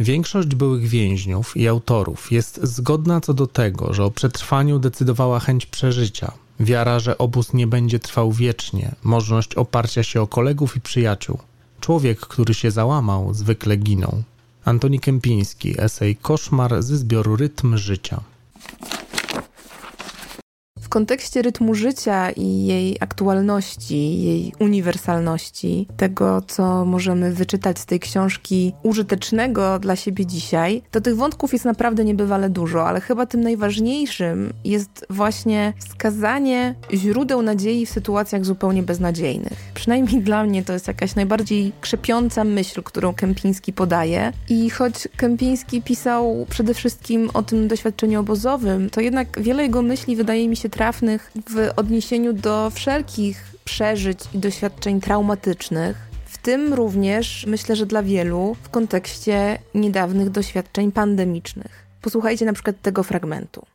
Większość 0.00 0.54
byłych 0.54 0.86
więźniów 0.88 1.56
i 1.56 1.68
autorów 1.68 2.32
jest 2.32 2.60
zgodna 2.62 3.20
co 3.20 3.34
do 3.34 3.46
tego, 3.46 3.94
że 3.94 4.04
o 4.04 4.10
przetrwaniu 4.10 4.78
decydowała 4.78 5.40
chęć 5.40 5.66
przeżycia, 5.66 6.32
wiara, 6.60 6.98
że 6.98 7.18
obóz 7.18 7.52
nie 7.52 7.66
będzie 7.66 7.98
trwał 7.98 8.32
wiecznie, 8.32 8.94
możliwość 9.02 9.54
oparcia 9.54 10.02
się 10.02 10.20
o 10.22 10.26
kolegów 10.26 10.76
i 10.76 10.80
przyjaciół. 10.80 11.38
Człowiek, 11.84 12.20
który 12.20 12.54
się 12.54 12.70
załamał, 12.70 13.34
zwykle 13.34 13.76
ginął. 13.76 14.22
Antoni 14.64 15.00
Kępiński, 15.00 15.80
esej 15.80 16.16
Koszmar 16.16 16.82
ze 16.82 16.96
zbioru 16.96 17.36
Rytm 17.36 17.76
Życia 17.76 18.20
kontekście 20.88 21.42
rytmu 21.42 21.74
życia 21.74 22.30
i 22.30 22.66
jej 22.66 22.96
aktualności, 23.00 24.22
jej 24.22 24.52
uniwersalności, 24.58 25.86
tego, 25.96 26.42
co 26.46 26.84
możemy 26.84 27.34
wyczytać 27.34 27.78
z 27.78 27.86
tej 27.86 28.00
książki 28.00 28.72
użytecznego 28.82 29.78
dla 29.78 29.96
siebie 29.96 30.26
dzisiaj, 30.26 30.82
to 30.90 31.00
tych 31.00 31.16
wątków 31.16 31.52
jest 31.52 31.64
naprawdę 31.64 32.04
niebywale 32.04 32.50
dużo, 32.50 32.88
ale 32.88 33.00
chyba 33.00 33.26
tym 33.26 33.40
najważniejszym 33.40 34.52
jest 34.64 35.06
właśnie 35.10 35.72
wskazanie 35.78 36.74
źródeł 36.92 37.42
nadziei 37.42 37.86
w 37.86 37.90
sytuacjach 37.90 38.44
zupełnie 38.44 38.82
beznadziejnych. 38.82 39.58
Przynajmniej 39.74 40.22
dla 40.22 40.44
mnie 40.44 40.62
to 40.62 40.72
jest 40.72 40.88
jakaś 40.88 41.14
najbardziej 41.14 41.72
krzepiąca 41.80 42.44
myśl, 42.44 42.82
którą 42.82 43.14
Kępiński 43.14 43.72
podaje. 43.72 44.32
I 44.48 44.70
choć 44.70 45.08
Kępiński 45.16 45.82
pisał 45.82 46.46
przede 46.50 46.74
wszystkim 46.74 47.30
o 47.34 47.42
tym 47.42 47.68
doświadczeniu 47.68 48.20
obozowym, 48.20 48.90
to 48.90 49.00
jednak 49.00 49.42
wiele 49.42 49.62
jego 49.62 49.82
myśli 49.82 50.16
wydaje 50.16 50.48
mi 50.48 50.56
się 50.56 50.68
trafnych 50.74 51.32
w 51.50 51.70
odniesieniu 51.76 52.32
do 52.32 52.70
wszelkich 52.70 53.54
przeżyć 53.64 54.18
i 54.34 54.38
doświadczeń 54.38 55.00
traumatycznych, 55.00 55.96
w 56.26 56.38
tym 56.38 56.74
również 56.74 57.46
myślę, 57.46 57.76
że 57.76 57.86
dla 57.86 58.02
wielu 58.02 58.56
w 58.62 58.68
kontekście 58.68 59.58
niedawnych 59.74 60.30
doświadczeń 60.30 60.92
pandemicznych. 60.92 61.86
Posłuchajcie 62.02 62.44
na 62.46 62.52
przykład 62.52 62.82
tego 62.82 63.02
fragmentu. 63.02 63.66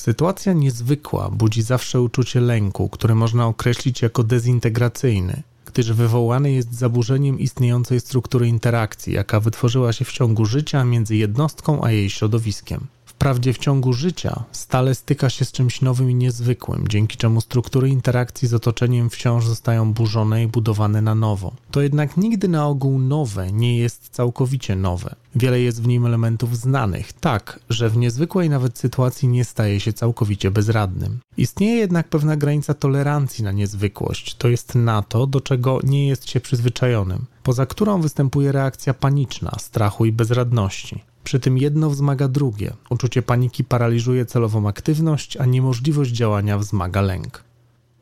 Sytuacja 0.00 0.52
niezwykła 0.52 1.30
budzi 1.30 1.62
zawsze 1.62 2.00
uczucie 2.00 2.40
lęku, 2.40 2.88
które 2.88 3.14
można 3.14 3.46
określić 3.46 4.02
jako 4.02 4.22
dezintegracyjny, 4.22 5.42
gdyż 5.76 5.92
wywołany 5.92 6.52
jest 6.52 6.74
zaburzeniem 6.74 7.38
istniejącej 7.38 8.00
struktury 8.00 8.48
interakcji, 8.48 9.12
jaka 9.12 9.40
wytworzyła 9.40 9.92
się 9.92 10.04
w 10.04 10.12
ciągu 10.12 10.44
życia 10.44 10.84
między 10.84 11.16
jednostką 11.16 11.84
a 11.84 11.90
jej 11.90 12.10
środowiskiem. 12.10 12.86
Wprawdzie 13.16 13.52
w 13.52 13.58
ciągu 13.58 13.92
życia 13.92 14.44
stale 14.52 14.94
styka 14.94 15.30
się 15.30 15.44
z 15.44 15.52
czymś 15.52 15.80
nowym 15.80 16.10
i 16.10 16.14
niezwykłym, 16.14 16.88
dzięki 16.88 17.16
czemu 17.16 17.40
struktury 17.40 17.88
interakcji 17.88 18.48
z 18.48 18.54
otoczeniem 18.54 19.10
wciąż 19.10 19.46
zostają 19.46 19.92
burzone 19.92 20.42
i 20.42 20.46
budowane 20.46 21.02
na 21.02 21.14
nowo. 21.14 21.52
To 21.70 21.82
jednak 21.82 22.16
nigdy 22.16 22.48
na 22.48 22.66
ogół 22.66 22.98
nowe 22.98 23.52
nie 23.52 23.78
jest 23.78 24.08
całkowicie 24.08 24.76
nowe. 24.76 25.14
Wiele 25.34 25.60
jest 25.60 25.82
w 25.82 25.86
nim 25.86 26.06
elementów 26.06 26.58
znanych, 26.58 27.12
tak, 27.12 27.60
że 27.70 27.90
w 27.90 27.96
niezwykłej 27.96 28.50
nawet 28.50 28.78
sytuacji 28.78 29.28
nie 29.28 29.44
staje 29.44 29.80
się 29.80 29.92
całkowicie 29.92 30.50
bezradnym. 30.50 31.18
Istnieje 31.36 31.76
jednak 31.76 32.08
pewna 32.08 32.36
granica 32.36 32.74
tolerancji 32.74 33.44
na 33.44 33.52
niezwykłość, 33.52 34.34
to 34.34 34.48
jest 34.48 34.74
na 34.74 35.02
to, 35.02 35.26
do 35.26 35.40
czego 35.40 35.80
nie 35.84 36.08
jest 36.08 36.30
się 36.30 36.40
przyzwyczajonym, 36.40 37.24
poza 37.42 37.66
którą 37.66 38.00
występuje 38.00 38.52
reakcja 38.52 38.94
paniczna, 38.94 39.52
strachu 39.58 40.04
i 40.04 40.12
bezradności. 40.12 41.04
Przy 41.26 41.40
tym 41.40 41.58
jedno 41.58 41.90
wzmaga 41.90 42.28
drugie. 42.28 42.72
Uczucie 42.90 43.22
paniki 43.22 43.64
paraliżuje 43.64 44.26
celową 44.26 44.68
aktywność, 44.68 45.36
a 45.36 45.44
niemożliwość 45.44 46.10
działania 46.10 46.58
wzmaga 46.58 47.00
lęk. 47.00 47.44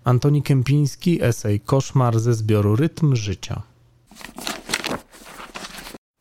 Antoni 0.05 0.43
Kępiński, 0.43 1.23
esej 1.25 1.61
Koszmar 1.61 2.21
ze 2.21 2.35
zbioru 2.35 2.77
Rytm 2.77 3.17
Życia. 3.17 3.63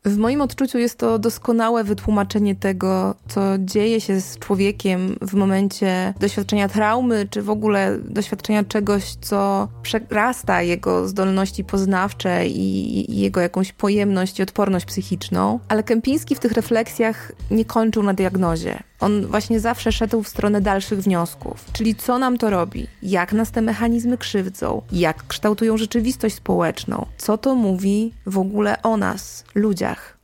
W 0.06 0.18
moim 0.18 0.42
odczuciu 0.42 0.78
jest 0.78 0.98
to 0.98 1.20
doskonałe 1.20 1.84
wytłumaczenie 1.84 2.56
tego, 2.56 3.16
co 3.28 3.42
dzieje 3.60 4.02
się 4.02 4.22
z 4.22 4.40
człowiekiem 4.40 5.16
w 5.22 5.34
momencie 5.34 6.14
doświadczenia 6.20 6.70
traumy, 6.70 7.28
czy 7.30 7.42
w 7.42 7.50
ogóle 7.50 7.98
doświadczenia 8.00 8.64
czegoś, 8.64 9.16
co 9.22 9.68
przerasta 9.82 10.62
jego 10.62 11.08
zdolności 11.08 11.64
poznawcze 11.64 12.48
i, 12.48 13.20
jego 13.20 13.42
jakąś 13.42 13.72
pojemność 13.74 14.40
i 14.40 14.44
odporność 14.44 14.86
psychiczną. 14.86 15.60
Ale 15.68 15.84
Kępiński 15.84 16.36
w 16.36 16.40
tych 16.40 16.52
refleksjach 16.52 17.32
nie 17.52 17.66
kończył 17.66 18.04
na 18.04 18.14
diagnozie. 18.14 18.84
On 19.00 19.28
właśnie 19.28 19.60
zawsze 19.60 19.92
szedł 19.92 20.24
w 20.24 20.28
stronę 20.28 20.62
dalszych 20.62 21.02
wniosków, 21.02 21.66
czyli 21.74 21.96
co 21.96 22.20
nam 22.20 22.38
to 22.38 22.50
robi, 22.50 22.88
jak 23.04 23.34
nas 23.34 23.52
te 23.52 23.62
mechanizmy 23.62 24.18
krzywdzą, 24.18 24.82
jak 24.92 25.28
kształtują 25.28 25.78
rzeczywistość 25.78 26.36
społeczną, 26.36 27.06
co 27.18 27.38
to 27.38 27.56
mówi 27.56 28.14
w 28.26 28.38
ogóle 28.38 28.82
o 28.82 28.98
nas, 28.98 29.44
ludziach. 29.56 30.18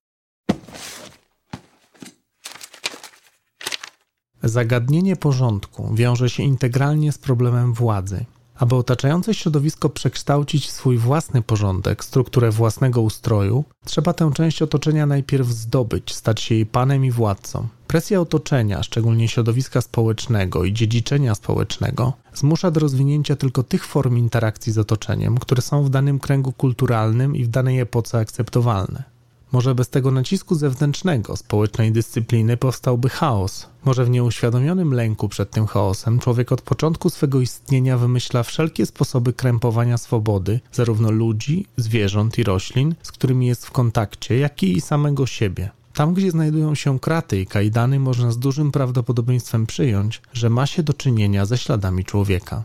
Zagadnienie 4.44 5.16
porządku 5.16 5.90
wiąże 5.94 6.30
się 6.30 6.44
integralnie 6.44 7.12
z 7.12 7.18
problemem 7.18 7.74
władzy. 7.74 8.26
Aby 8.60 8.76
otaczające 8.76 9.34
środowisko 9.34 9.90
przekształcić 9.90 10.68
w 10.68 10.72
swój 10.72 10.98
własny 10.98 11.42
porządek, 11.42 12.04
strukturę 12.04 12.52
własnego 12.52 13.02
ustroju, 13.02 13.64
trzeba 13.86 14.14
tę 14.14 14.32
część 14.34 14.62
otoczenia 14.62 15.06
najpierw 15.06 15.48
zdobyć, 15.48 16.16
stać 16.16 16.42
się 16.42 16.56
jej 16.56 16.66
panem 16.66 17.06
i 17.06 17.12
władcą. 17.12 17.68
Presja 17.88 18.22
otoczenia, 18.22 18.84
szczególnie 18.84 19.28
środowiska 19.28 19.82
społecznego 19.82 20.64
i 20.64 20.74
dziedziczenia 20.74 21.36
społecznego, 21.36 22.14
zmusza 22.34 22.72
do 22.72 22.80
rozwinięcia 22.80 23.36
tylko 23.36 23.64
tych 23.64 23.86
form 23.86 24.18
interakcji 24.18 24.74
z 24.74 24.78
otoczeniem, 24.78 25.38
które 25.38 25.62
są 25.62 25.84
w 25.84 25.90
danym 25.90 26.20
kręgu 26.20 26.52
kulturalnym 26.52 27.36
i 27.36 27.44
w 27.44 27.48
danej 27.48 27.80
epoce 27.80 28.18
akceptowalne. 28.18 29.19
Może 29.52 29.76
bez 29.76 29.90
tego 29.90 30.12
nacisku 30.12 30.56
zewnętrznego, 30.56 31.38
społecznej 31.38 31.92
dyscypliny 31.92 32.58
powstałby 32.58 33.10
chaos. 33.10 33.68
Może 33.86 34.06
w 34.06 34.10
nieuświadomionym 34.10 34.94
lęku 34.94 35.30
przed 35.30 35.52
tym 35.52 35.68
chaosem 35.68 36.20
człowiek 36.20 36.52
od 36.52 36.62
początku 36.62 37.10
swego 37.10 37.42
istnienia 37.42 37.98
wymyśla 37.98 38.44
wszelkie 38.44 38.86
sposoby 38.86 39.34
krępowania 39.34 39.98
swobody, 39.98 40.60
zarówno 40.72 41.12
ludzi, 41.12 41.66
zwierząt 41.78 42.38
i 42.38 42.44
roślin, 42.44 42.96
z 43.04 43.12
którymi 43.12 43.48
jest 43.48 43.66
w 43.66 43.72
kontakcie, 43.72 44.38
jak 44.38 44.64
i 44.64 44.82
samego 44.82 45.26
siebie. 45.26 45.70
Tam, 45.94 46.14
gdzie 46.14 46.32
znajdują 46.32 46.76
się 46.76 47.00
kraty 47.00 47.42
i 47.42 47.46
kajdany, 47.46 48.00
można 48.00 48.32
z 48.32 48.40
dużym 48.40 48.72
prawdopodobieństwem 48.72 49.66
przyjąć, 49.66 50.22
że 50.34 50.50
ma 50.50 50.66
się 50.66 50.84
do 50.84 50.94
czynienia 50.94 51.46
ze 51.46 51.58
śladami 51.58 52.06
człowieka. 52.06 52.64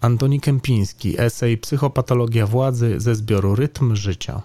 Antoni 0.00 0.40
Kępiński, 0.40 1.20
esej 1.20 1.58
Psychopatologia 1.58 2.46
władzy 2.46 3.00
ze 3.00 3.14
zbioru 3.14 3.54
Rytm 3.54 3.96
życia. 3.96 4.42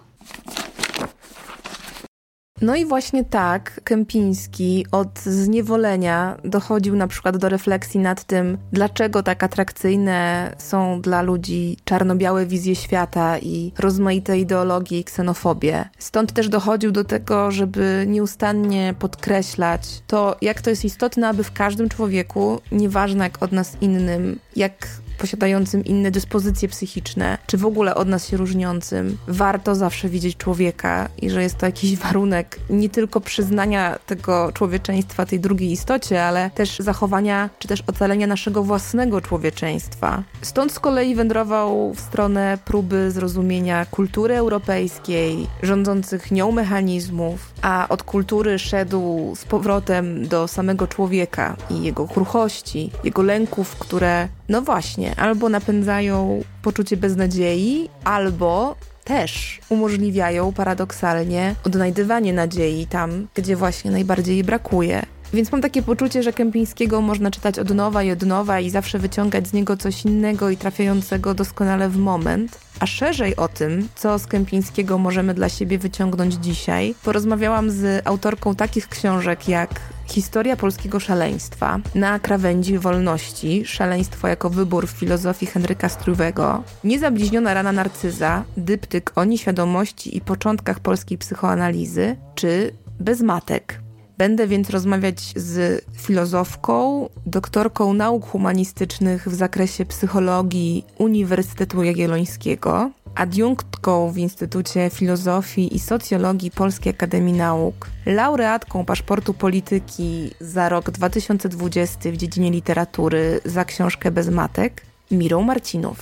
No 2.61 2.75
i 2.75 2.85
właśnie 2.85 3.23
tak 3.23 3.81
Kępiński 3.83 4.85
od 4.91 5.19
zniewolenia 5.19 6.37
dochodził 6.43 6.95
na 6.95 7.07
przykład 7.07 7.37
do 7.37 7.49
refleksji 7.49 7.99
nad 7.99 8.23
tym, 8.23 8.57
dlaczego 8.71 9.23
tak 9.23 9.43
atrakcyjne 9.43 10.51
są 10.57 11.01
dla 11.01 11.21
ludzi 11.21 11.77
czarno-białe 11.83 12.45
wizje 12.45 12.75
świata 12.75 13.39
i 13.39 13.71
rozmaite 13.79 14.39
ideologie 14.39 14.99
i 14.99 15.03
ksenofobie. 15.03 15.89
Stąd 15.99 16.33
też 16.33 16.49
dochodził 16.49 16.91
do 16.91 17.03
tego, 17.03 17.51
żeby 17.51 18.05
nieustannie 18.07 18.93
podkreślać 18.99 19.81
to, 20.07 20.35
jak 20.41 20.61
to 20.61 20.69
jest 20.69 20.85
istotne, 20.85 21.27
aby 21.29 21.43
w 21.43 21.53
każdym 21.53 21.89
człowieku, 21.89 22.61
nieważne 22.71 23.23
jak 23.23 23.43
od 23.43 23.51
nas 23.51 23.77
innym, 23.81 24.39
jak 24.55 24.87
posiadającym 25.15 25.85
inne 25.85 26.11
dyspozycje 26.11 26.69
psychiczne, 26.69 27.37
czy 27.47 27.57
w 27.57 27.65
ogóle 27.65 27.95
od 27.95 28.07
nas 28.07 28.27
się 28.27 28.37
różniącym, 28.37 29.17
warto 29.27 29.75
zawsze 29.75 30.09
widzieć 30.09 30.37
człowieka 30.37 31.09
i 31.21 31.29
że 31.29 31.43
jest 31.43 31.57
to 31.57 31.65
jakiś 31.65 31.95
warunek 32.05 32.59
nie 32.69 32.89
tylko 32.89 33.21
przyznania 33.21 33.99
tego 34.05 34.51
człowieczeństwa 34.53 35.25
tej 35.25 35.39
drugiej 35.39 35.71
istocie, 35.71 36.23
ale 36.23 36.49
też 36.49 36.79
zachowania, 36.79 37.49
czy 37.59 37.67
też 37.67 37.83
ocalenia 37.87 38.27
naszego 38.27 38.63
własnego 38.63 39.21
człowieczeństwa. 39.21 40.23
Stąd 40.41 40.71
z 40.71 40.79
kolei 40.79 41.15
wędrował 41.15 41.93
w 41.93 41.99
stronę 41.99 42.57
próby 42.65 43.11
zrozumienia 43.11 43.85
kultury 43.85 44.35
europejskiej, 44.35 45.47
rządzących 45.63 46.31
nią 46.31 46.51
mechanizmów, 46.51 47.53
a 47.61 47.87
od 47.89 48.03
kultury 48.03 48.59
szedł 48.59 49.33
z 49.35 49.45
powrotem 49.45 50.27
do 50.27 50.47
samego 50.47 50.87
człowieka 50.87 51.55
i 51.69 51.83
jego 51.83 52.07
kruchości, 52.07 52.91
jego 53.03 53.21
lęków, 53.21 53.75
które, 53.75 54.27
no 54.49 54.61
właśnie, 54.61 55.15
albo 55.15 55.49
napędzają 55.49 56.43
poczucie 56.61 56.97
beznadziei, 56.97 57.89
albo 58.03 58.75
też 59.03 59.59
umożliwiają 59.69 60.53
paradoksalnie 60.53 61.55
odnajdywanie 61.63 62.33
nadziei 62.33 62.87
tam, 62.87 63.27
gdzie 63.35 63.55
właśnie 63.55 63.91
najbardziej 63.91 64.35
jej 64.35 64.43
brakuje. 64.43 65.05
Więc 65.33 65.51
mam 65.51 65.61
takie 65.61 65.81
poczucie, 65.81 66.23
że 66.23 66.33
Kępińskiego 66.33 67.01
można 67.01 67.31
czytać 67.31 67.59
od 67.59 67.69
nowa 67.69 68.03
i 68.03 68.11
od 68.11 68.21
nowa 68.21 68.59
i 68.59 68.69
zawsze 68.69 68.99
wyciągać 68.99 69.47
z 69.47 69.53
niego 69.53 69.77
coś 69.77 70.05
innego 70.05 70.49
i 70.49 70.57
trafiającego 70.57 71.33
doskonale 71.33 71.89
w 71.89 71.97
moment. 71.97 72.59
A 72.79 72.85
szerzej 72.85 73.35
o 73.35 73.47
tym, 73.47 73.87
co 73.95 74.19
z 74.19 74.27
Kępińskiego 74.27 74.97
możemy 74.97 75.33
dla 75.33 75.49
siebie 75.49 75.77
wyciągnąć 75.77 76.33
dzisiaj, 76.33 76.95
porozmawiałam 77.03 77.71
z 77.71 78.07
autorką 78.07 78.55
takich 78.55 78.87
książek 78.87 79.47
jak 79.47 79.69
Historia 80.07 80.55
polskiego 80.55 80.99
szaleństwa, 80.99 81.79
Na 81.95 82.19
krawędzi 82.19 82.79
wolności, 82.79 83.65
szaleństwo 83.65 84.27
jako 84.27 84.49
wybór 84.49 84.87
w 84.87 84.91
filozofii 84.91 85.45
Henryka 85.45 85.89
Struwego, 85.89 86.63
Niezabliźniona 86.83 87.53
rana 87.53 87.71
narcyza, 87.71 88.43
dyptyk 88.57 89.11
o 89.15 89.23
nieświadomości 89.23 90.17
i 90.17 90.21
początkach 90.21 90.79
polskiej 90.79 91.17
psychoanalizy, 91.17 92.15
czy 92.35 92.71
Bez 92.99 93.21
matek, 93.21 93.79
Będę 94.17 94.47
więc 94.47 94.69
rozmawiać 94.69 95.19
z 95.35 95.85
filozofką, 95.97 97.09
doktorką 97.25 97.93
nauk 97.93 98.25
humanistycznych 98.25 99.27
w 99.27 99.33
zakresie 99.33 99.85
psychologii 99.85 100.85
Uniwersytetu 100.97 101.83
Jagiellońskiego, 101.83 102.91
adiunktką 103.15 104.11
w 104.11 104.17
Instytucie 104.17 104.89
Filozofii 104.89 105.75
i 105.75 105.79
Socjologii 105.79 106.51
Polskiej 106.51 106.93
Akademii 106.93 107.33
Nauk, 107.33 107.87
laureatką 108.05 108.85
paszportu 108.85 109.33
polityki 109.33 110.31
za 110.39 110.69
rok 110.69 110.91
2020 110.91 112.11
w 112.11 112.17
dziedzinie 112.17 112.51
literatury 112.51 113.41
za 113.45 113.65
książkę 113.65 114.11
Bez 114.11 114.29
Matek, 114.29 114.81
Mirą 115.11 115.41
Marcinów. 115.41 115.97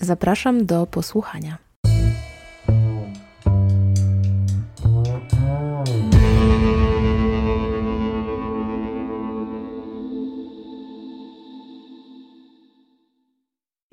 Zapraszam 0.00 0.66
do 0.66 0.86
posłuchania. 0.86 1.69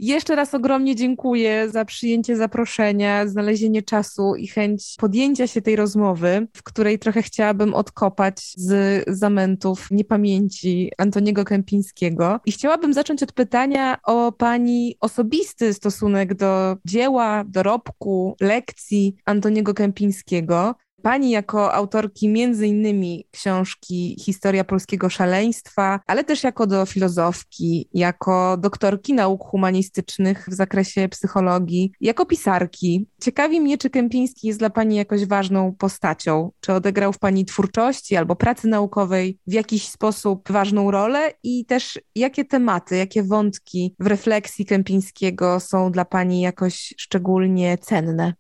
Jeszcze 0.08 0.36
raz 0.36 0.54
ogromnie 0.54 0.96
dziękuję 0.96 1.70
za 1.70 1.86
przyjęcie 1.86 2.36
zaproszenia, 2.36 3.28
znalezienie 3.28 3.82
czasu 3.82 4.36
i 4.36 4.48
chęć 4.48 4.96
podjęcia 5.00 5.48
się 5.48 5.62
tej 5.62 5.76
rozmowy, 5.76 6.48
w 6.56 6.64
której 6.64 7.00
trochę 7.00 7.22
chciałabym 7.22 7.74
odkopać 7.74 8.54
z 8.56 9.04
zamętów 9.08 9.88
niepamięci 9.92 10.92
Antoniego 10.98 11.46
Kępińskiego. 11.46 12.40
I 12.46 12.52
chciałabym 12.52 12.94
zacząć 12.94 13.24
od 13.24 13.32
pytania 13.32 13.98
o 14.04 14.32
Pani 14.32 14.96
osobisty 15.00 15.74
stosunek 15.74 16.36
do 16.36 16.78
dzieła, 16.86 17.44
dorobku, 17.48 18.36
lekcji 18.42 19.16
Antoniego 19.26 19.74
Kępińskiego. 19.74 20.76
Pani 21.08 21.30
jako 21.30 21.74
autorki 21.74 22.30
między 22.30 22.68
innymi 22.68 23.28
książki 23.32 24.16
Historia 24.20 24.64
polskiego 24.64 25.10
szaleństwa, 25.10 26.00
ale 26.08 26.24
też 26.24 26.44
jako 26.44 26.68
do 26.68 26.86
filozofki, 26.86 27.90
jako 27.94 28.58
doktorki 28.58 29.14
nauk 29.14 29.44
humanistycznych 29.44 30.46
w 30.50 30.54
zakresie 30.54 31.10
psychologii, 31.10 31.92
jako 32.02 32.26
pisarki. 32.26 33.08
Ciekawi 33.22 33.62
mnie, 33.62 33.78
czy 33.78 33.90
Kępiński 33.90 34.48
jest 34.48 34.60
dla 34.60 34.70
Pani 34.70 34.96
jakoś 34.96 35.26
ważną 35.26 35.76
postacią, 35.78 36.52
czy 36.60 36.74
odegrał 36.74 37.14
w 37.14 37.20
Pani 37.20 37.46
twórczości 37.46 38.16
albo 38.16 38.36
pracy 38.36 38.68
naukowej 38.68 39.40
w 39.48 39.54
jakiś 39.54 39.88
sposób 39.88 40.52
ważną 40.52 40.92
rolę 40.92 41.34
i 41.44 41.66
też 41.66 42.00
jakie 42.16 42.46
tematy, 42.46 42.98
jakie 42.98 43.24
wątki 43.24 43.96
w 44.00 44.08
refleksji 44.08 44.66
Kępińskiego 44.66 45.60
są 45.60 45.92
dla 45.92 46.06
Pani 46.06 46.42
jakoś 46.42 46.94
szczególnie 46.98 47.78
cenne. 47.78 48.34